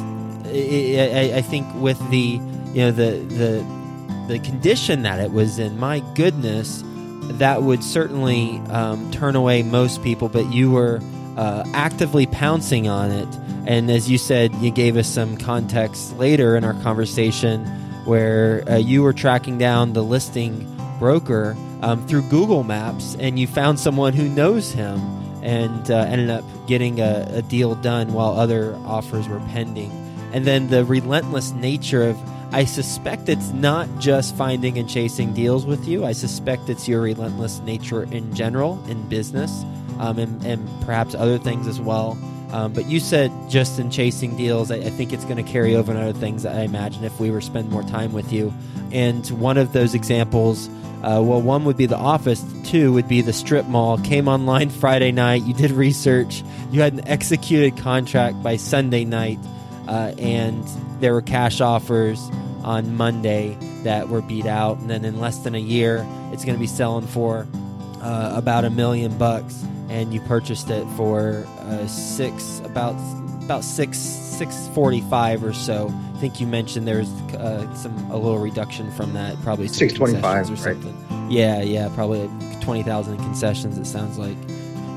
I, 0.46 1.32
I, 1.36 1.42
think 1.42 1.66
with 1.74 1.98
the 2.10 2.40
you 2.72 2.84
know 2.84 2.90
the 2.90 3.18
the 3.28 3.64
the 4.28 4.38
condition 4.38 5.02
that 5.02 5.20
it 5.20 5.30
was 5.30 5.58
in 5.58 5.78
my 5.78 6.00
goodness 6.14 6.82
that 7.38 7.62
would 7.62 7.84
certainly 7.84 8.58
um, 8.70 9.10
turn 9.10 9.36
away 9.36 9.62
most 9.62 10.02
people 10.02 10.28
but 10.28 10.50
you 10.52 10.70
were 10.70 11.00
uh, 11.36 11.64
actively 11.74 12.26
pouncing 12.26 12.88
on 12.88 13.10
it. 13.10 13.28
And 13.66 13.90
as 13.90 14.10
you 14.10 14.18
said, 14.18 14.54
you 14.56 14.70
gave 14.70 14.96
us 14.96 15.08
some 15.08 15.36
context 15.36 16.16
later 16.16 16.56
in 16.56 16.64
our 16.64 16.74
conversation 16.82 17.64
where 18.04 18.68
uh, 18.68 18.76
you 18.76 19.02
were 19.02 19.12
tracking 19.12 19.58
down 19.58 19.92
the 19.92 20.02
listing 20.02 20.66
broker 20.98 21.56
um, 21.82 22.06
through 22.06 22.22
Google 22.22 22.62
Maps 22.62 23.16
and 23.18 23.38
you 23.38 23.46
found 23.46 23.78
someone 23.78 24.12
who 24.12 24.28
knows 24.28 24.72
him 24.72 24.98
and 25.42 25.90
uh, 25.90 25.96
ended 25.98 26.30
up 26.30 26.44
getting 26.66 27.00
a, 27.00 27.26
a 27.30 27.42
deal 27.42 27.74
done 27.74 28.12
while 28.12 28.38
other 28.38 28.74
offers 28.84 29.28
were 29.28 29.40
pending. 29.50 29.90
And 30.32 30.46
then 30.46 30.68
the 30.68 30.84
relentless 30.84 31.52
nature 31.52 32.08
of 32.08 32.18
I 32.52 32.64
suspect 32.64 33.28
it's 33.28 33.50
not 33.50 33.88
just 34.00 34.34
finding 34.34 34.76
and 34.76 34.90
chasing 34.90 35.32
deals 35.32 35.66
with 35.66 35.86
you. 35.86 36.04
I 36.04 36.12
suspect 36.12 36.68
it's 36.68 36.88
your 36.88 37.00
relentless 37.00 37.60
nature 37.60 38.02
in 38.02 38.34
general 38.34 38.82
in 38.88 39.08
business 39.08 39.64
um, 40.00 40.18
and, 40.18 40.44
and, 40.44 40.68
perhaps 40.86 41.14
other 41.14 41.38
things 41.38 41.66
as 41.66 41.78
well. 41.78 42.18
Um, 42.52 42.72
but 42.72 42.86
you 42.86 42.98
said 42.98 43.30
just 43.48 43.78
in 43.78 43.90
chasing 43.90 44.36
deals, 44.36 44.70
I, 44.70 44.76
I 44.76 44.90
think 44.90 45.12
it's 45.12 45.24
going 45.24 45.36
to 45.36 45.48
carry 45.52 45.76
over 45.76 45.92
in 45.92 45.98
other 45.98 46.18
things. 46.18 46.46
I 46.46 46.62
imagine 46.62 47.04
if 47.04 47.20
we 47.20 47.30
were 47.30 47.40
spend 47.40 47.70
more 47.70 47.82
time 47.82 48.12
with 48.12 48.32
you, 48.32 48.52
and 48.90 49.24
one 49.28 49.58
of 49.58 49.72
those 49.72 49.94
examples, 49.94 50.68
uh, 51.02 51.22
well, 51.22 51.40
one 51.40 51.64
would 51.66 51.76
be 51.76 51.86
the 51.86 51.98
office. 51.98 52.42
Two 52.64 52.92
would 52.94 53.08
be 53.08 53.20
the 53.20 53.32
strip 53.32 53.66
mall. 53.66 53.98
Came 53.98 54.26
online 54.26 54.70
Friday 54.70 55.12
night. 55.12 55.42
You 55.42 55.54
did 55.54 55.70
research. 55.70 56.42
You 56.72 56.80
had 56.80 56.94
an 56.94 57.06
executed 57.06 57.76
contract 57.76 58.42
by 58.42 58.56
Sunday 58.56 59.04
night, 59.04 59.38
uh, 59.86 60.14
and 60.18 60.66
there 61.00 61.12
were 61.12 61.22
cash 61.22 61.60
offers 61.60 62.18
on 62.64 62.96
Monday 62.96 63.56
that 63.84 64.08
were 64.08 64.22
beat 64.22 64.46
out. 64.46 64.78
And 64.78 64.90
then 64.90 65.04
in 65.04 65.20
less 65.20 65.38
than 65.38 65.54
a 65.54 65.60
year, 65.60 66.06
it's 66.32 66.44
going 66.44 66.56
to 66.56 66.60
be 66.60 66.66
selling 66.66 67.06
for 67.06 67.46
uh, 68.00 68.32
about 68.34 68.64
a 68.64 68.70
million 68.70 69.16
bucks 69.16 69.64
and 69.90 70.14
you 70.14 70.20
purchased 70.20 70.70
it 70.70 70.86
for 70.96 71.44
uh, 71.58 71.86
six 71.86 72.60
about 72.64 72.94
about 73.42 73.64
six 73.64 73.98
six 73.98 74.68
forty 74.68 75.00
five 75.02 75.44
or 75.44 75.52
so. 75.52 75.92
I 76.14 76.18
think 76.18 76.40
you 76.40 76.46
mentioned 76.46 76.86
there's 76.86 77.10
uh, 77.34 77.74
some 77.74 77.92
a 78.10 78.16
little 78.16 78.38
reduction 78.38 78.90
from 78.92 79.12
that, 79.14 79.36
probably 79.42 79.68
six 79.68 79.92
twenty 79.92 80.18
five 80.20 80.50
or 80.50 80.56
something. 80.56 80.96
Right. 81.08 81.30
Yeah, 81.30 81.60
yeah, 81.60 81.90
probably 81.94 82.30
twenty 82.60 82.84
thousand 82.84 83.18
concessions. 83.18 83.76
It 83.76 83.86
sounds 83.86 84.16
like. 84.16 84.36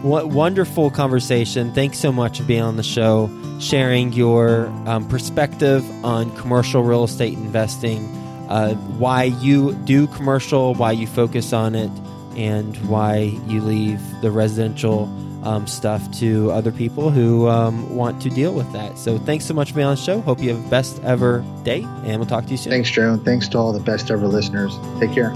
What 0.03 0.27
wonderful 0.27 0.91
conversation. 0.91 1.73
Thanks 1.73 1.97
so 1.97 2.11
much 2.11 2.39
for 2.39 2.43
being 2.43 2.61
on 2.61 2.75
the 2.75 2.83
show, 2.83 3.29
sharing 3.59 4.11
your 4.11 4.67
um, 4.85 5.07
perspective 5.07 5.83
on 6.03 6.35
commercial 6.35 6.83
real 6.83 7.05
estate 7.05 7.33
investing, 7.37 8.03
uh, 8.49 8.73
why 8.99 9.23
you 9.23 9.73
do 9.85 10.07
commercial, 10.07 10.73
why 10.73 10.91
you 10.91 11.07
focus 11.07 11.53
on 11.53 11.73
it, 11.73 11.89
and 12.35 12.75
why 12.89 13.39
you 13.47 13.61
leave 13.61 13.99
the 14.21 14.31
residential 14.31 15.09
um, 15.43 15.67
stuff 15.67 16.09
to 16.19 16.51
other 16.51 16.71
people 16.71 17.09
who 17.09 17.47
um, 17.47 17.93
want 17.95 18.21
to 18.21 18.29
deal 18.29 18.53
with 18.53 18.71
that. 18.73 18.97
So 18.97 19.17
thanks 19.17 19.45
so 19.45 19.53
much 19.53 19.69
for 19.69 19.75
being 19.75 19.87
on 19.87 19.95
the 19.95 20.01
show. 20.01 20.21
Hope 20.21 20.39
you 20.39 20.55
have 20.55 20.69
best 20.69 21.01
ever 21.03 21.43
day, 21.63 21.83
and 22.05 22.17
we'll 22.17 22.29
talk 22.29 22.45
to 22.45 22.51
you 22.51 22.57
soon. 22.57 22.71
Thanks, 22.71 22.89
Joe. 22.89 23.13
And 23.13 23.25
thanks 23.25 23.47
to 23.49 23.57
all 23.57 23.73
the 23.73 23.79
best 23.79 24.09
ever 24.09 24.27
listeners. 24.27 24.77
Take 24.99 25.11
care. 25.11 25.33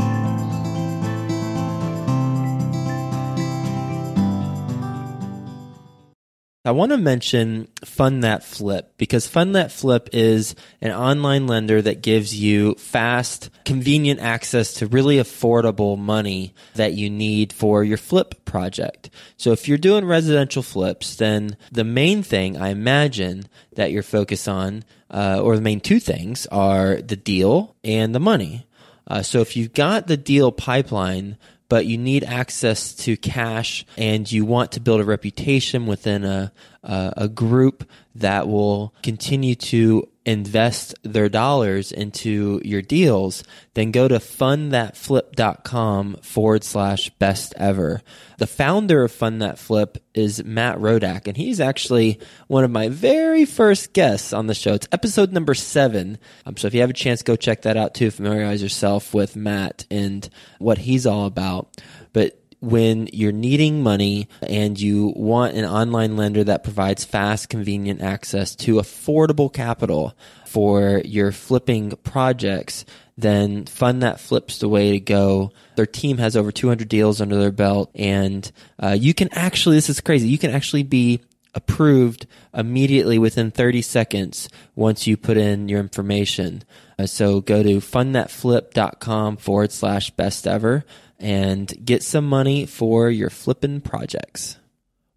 I 6.68 6.72
want 6.72 6.92
to 6.92 6.98
mention 6.98 7.70
Fund 7.86 8.26
That 8.26 8.44
Flip 8.44 8.92
because 8.98 9.26
Fund 9.26 9.56
That 9.56 9.72
Flip 9.72 10.10
is 10.12 10.54
an 10.82 10.92
online 10.92 11.48
lender 11.48 11.82
that 11.82 12.02
gives 12.02 12.38
you 12.38 12.76
fast, 12.76 13.50
convenient 13.64 14.20
access 14.20 14.74
to 14.74 14.88
really 14.88 15.16
affordable 15.16 15.98
money 15.98 16.54
that 16.76 16.92
you 16.92 17.10
need 17.10 17.54
for 17.54 17.86
your 17.86 17.96
flip 17.96 18.44
project. 18.44 19.10
So 19.38 19.54
if 19.54 19.70
you're 19.70 19.78
doing 19.78 20.04
residential 20.04 20.62
flips, 20.62 21.16
then 21.16 21.56
the 21.72 21.86
main 21.86 22.22
thing 22.22 22.58
I 22.58 22.72
imagine 22.72 23.46
that 23.76 23.94
you're 23.94 24.04
focused 24.04 24.50
on, 24.50 24.84
uh, 25.10 25.40
or 25.42 25.56
the 25.56 25.62
main 25.62 25.80
two 25.80 26.02
things, 26.02 26.48
are 26.48 27.02
the 27.02 27.16
deal 27.16 27.78
and 27.86 28.14
the 28.14 28.20
money. 28.20 28.68
Uh, 29.08 29.22
so 29.22 29.40
if 29.40 29.56
you've 29.56 29.72
got 29.72 30.08
the 30.08 30.18
deal 30.18 30.52
pipeline, 30.52 31.38
but 31.70 31.86
you 31.86 31.98
need 31.98 32.24
access 32.24 32.94
to 32.94 33.18
cash 33.18 33.86
and 33.98 34.32
you 34.32 34.46
want 34.46 34.72
to 34.74 34.80
build 34.80 35.02
a 35.02 35.04
reputation 35.04 35.86
within 35.86 36.24
a, 36.24 36.52
a, 36.84 37.14
a 37.18 37.28
group 37.28 37.90
that 38.16 38.48
will 38.48 38.94
continue 39.04 39.56
to 39.56 40.08
invest 40.28 40.94
their 41.04 41.30
dollars 41.30 41.94
into 41.94 42.60
your 42.64 42.82
deals, 42.82 43.46
then 43.76 43.92
go 43.92 44.10
to 44.10 44.16
fundthatflip.com 44.16 46.18
forward 46.22 46.66
slash 46.66 47.10
best 47.12 47.54
ever. 47.56 48.02
The 48.38 48.46
founder 48.46 49.06
of 49.06 49.14
Fund 49.14 49.42
That 49.42 49.58
Flip 49.58 49.98
is 50.14 50.44
Matt 50.44 50.80
Rodak, 50.80 51.28
and 51.28 51.38
he's 51.38 51.62
actually 51.62 52.20
one 52.48 52.66
of 52.66 52.72
my 52.72 52.90
very 52.90 53.46
first 53.46 53.94
guests 53.94 54.34
on 54.34 54.48
the 54.48 54.54
show. 54.54 54.74
It's 54.74 54.90
episode 54.92 55.32
number 55.32 55.54
seven. 55.54 56.18
Um, 56.46 56.58
so 56.58 56.68
if 56.68 56.74
you 56.74 56.82
have 56.82 56.90
a 56.90 56.94
chance, 56.94 57.24
go 57.24 57.38
check 57.38 57.62
that 57.62 57.78
out 57.78 57.94
too. 57.94 58.12
Familiarize 58.12 58.62
yourself 58.62 59.14
with 59.14 59.38
Matt 59.38 59.86
and 59.90 60.30
what 60.60 60.78
he's 60.78 61.08
all 61.08 61.26
about. 61.26 61.82
But 62.12 62.38
when 62.60 63.08
you're 63.14 63.32
needing 63.32 63.84
money 63.84 64.28
and 64.42 64.80
you 64.80 65.14
want 65.16 65.56
an 65.56 65.66
online 65.66 66.18
lender 66.18 66.44
that 66.44 66.64
provides 66.64 67.06
fast, 67.06 67.50
convenient 67.50 68.02
access 68.02 68.56
to 68.56 68.76
affordable 68.76 69.52
capital 69.52 70.18
for 70.46 71.02
your 71.06 71.32
flipping 71.32 71.92
projects, 72.04 72.86
then 73.18 73.66
Fund 73.66 74.02
That 74.02 74.20
Flips 74.20 74.60
the 74.60 74.70
way 74.70 74.92
to 74.92 75.00
go. 75.00 75.52
Their 75.76 75.86
team 75.86 76.18
has 76.18 76.36
over 76.36 76.52
200 76.52 76.88
deals 76.88 77.22
under 77.22 77.38
their 77.38 77.52
belt, 77.52 77.92
and 77.94 78.52
uh, 78.80 78.96
you 79.00 79.14
can 79.14 79.30
actually, 79.32 79.76
this 79.76 79.90
is 79.90 80.02
crazy, 80.02 80.28
you 80.28 80.38
can 80.38 80.52
actually 80.52 80.84
be 80.84 81.22
approved 81.54 82.28
immediately 82.54 83.18
within 83.18 83.50
30 83.50 83.82
seconds 83.82 84.48
once 84.76 85.08
you 85.08 85.18
put 85.18 85.38
in 85.38 85.68
your 85.68 85.80
information. 85.80 86.64
Uh, 87.00 87.08
so 87.08 87.42
go 87.42 87.64
to 87.64 87.78
fundthatflip.com 87.78 89.38
forward 89.38 89.72
slash 89.72 90.12
best 90.12 90.46
ever 90.46 90.86
and 91.20 91.74
get 91.84 92.04
some 92.04 92.28
money 92.28 92.66
for 92.66 93.10
your 93.10 93.30
flipping 93.30 93.82
projects. 93.82 94.58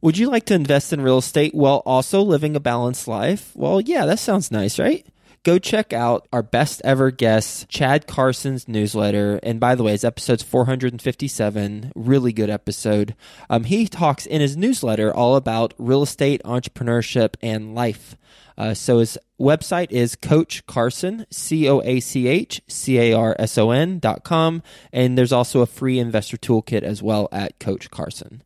Would 0.01 0.17
you 0.17 0.31
like 0.31 0.47
to 0.47 0.55
invest 0.55 0.93
in 0.93 1.03
real 1.03 1.19
estate 1.19 1.55
while 1.55 1.83
also 1.85 2.23
living 2.23 2.57
a 2.57 2.61
balanced 2.61 3.07
life? 3.07 3.53
Well, 3.55 3.81
yeah, 3.81 4.07
that 4.07 4.19
sounds 4.19 4.51
nice, 4.51 4.79
right? 4.79 5.07
Go 5.43 5.59
check 5.59 5.95
out 5.95 6.29
our 6.35 6.43
best 6.43 6.83
ever 6.85 7.11
guest, 7.11 7.67
Chad 7.71 8.07
Carson's 8.07 8.69
newsletter. 8.69 9.41
And 9.43 9.59
by 9.59 9.75
the 9.75 9.83
way, 9.83 9.95
it's 9.95 10.05
episode 10.05 10.43
457. 10.43 11.93
Really 11.97 12.35
good 12.35 12.51
episode. 12.51 13.17
Um, 13.49 13.65
he 13.65 13.89
talks 13.89 14.27
in 14.27 14.43
his 14.43 14.55
newsletter 14.55 15.11
all 15.11 15.37
about 15.37 15.73
real 15.79 16.03
estate, 16.03 16.43
entrepreneurship, 16.45 17.37
and 17.41 17.75
life. 17.75 18.19
Uh, 18.59 18.75
so 18.75 18.99
his 18.99 19.17
website 19.41 19.91
is 19.91 20.15
Coach 20.15 20.67
Carson, 20.67 21.25
C 21.31 21.67
O 21.71 21.81
A 21.81 22.01
C 22.01 22.27
H 22.27 22.61
C 22.69 22.99
A 22.99 23.15
R 23.15 23.35
S 23.39 23.57
O 23.57 23.71
N 23.71 23.99
dot 23.99 24.25
com. 24.25 24.63
And 24.93 25.17
there's 25.17 25.33
also 25.33 25.63
a 25.63 25.67
free 25.67 25.99
investor 25.99 26.37
toolkit 26.37 26.83
as 26.83 27.03
well 27.03 27.31
at 27.33 27.59
Coach 27.59 27.91
Carson. 27.91 28.43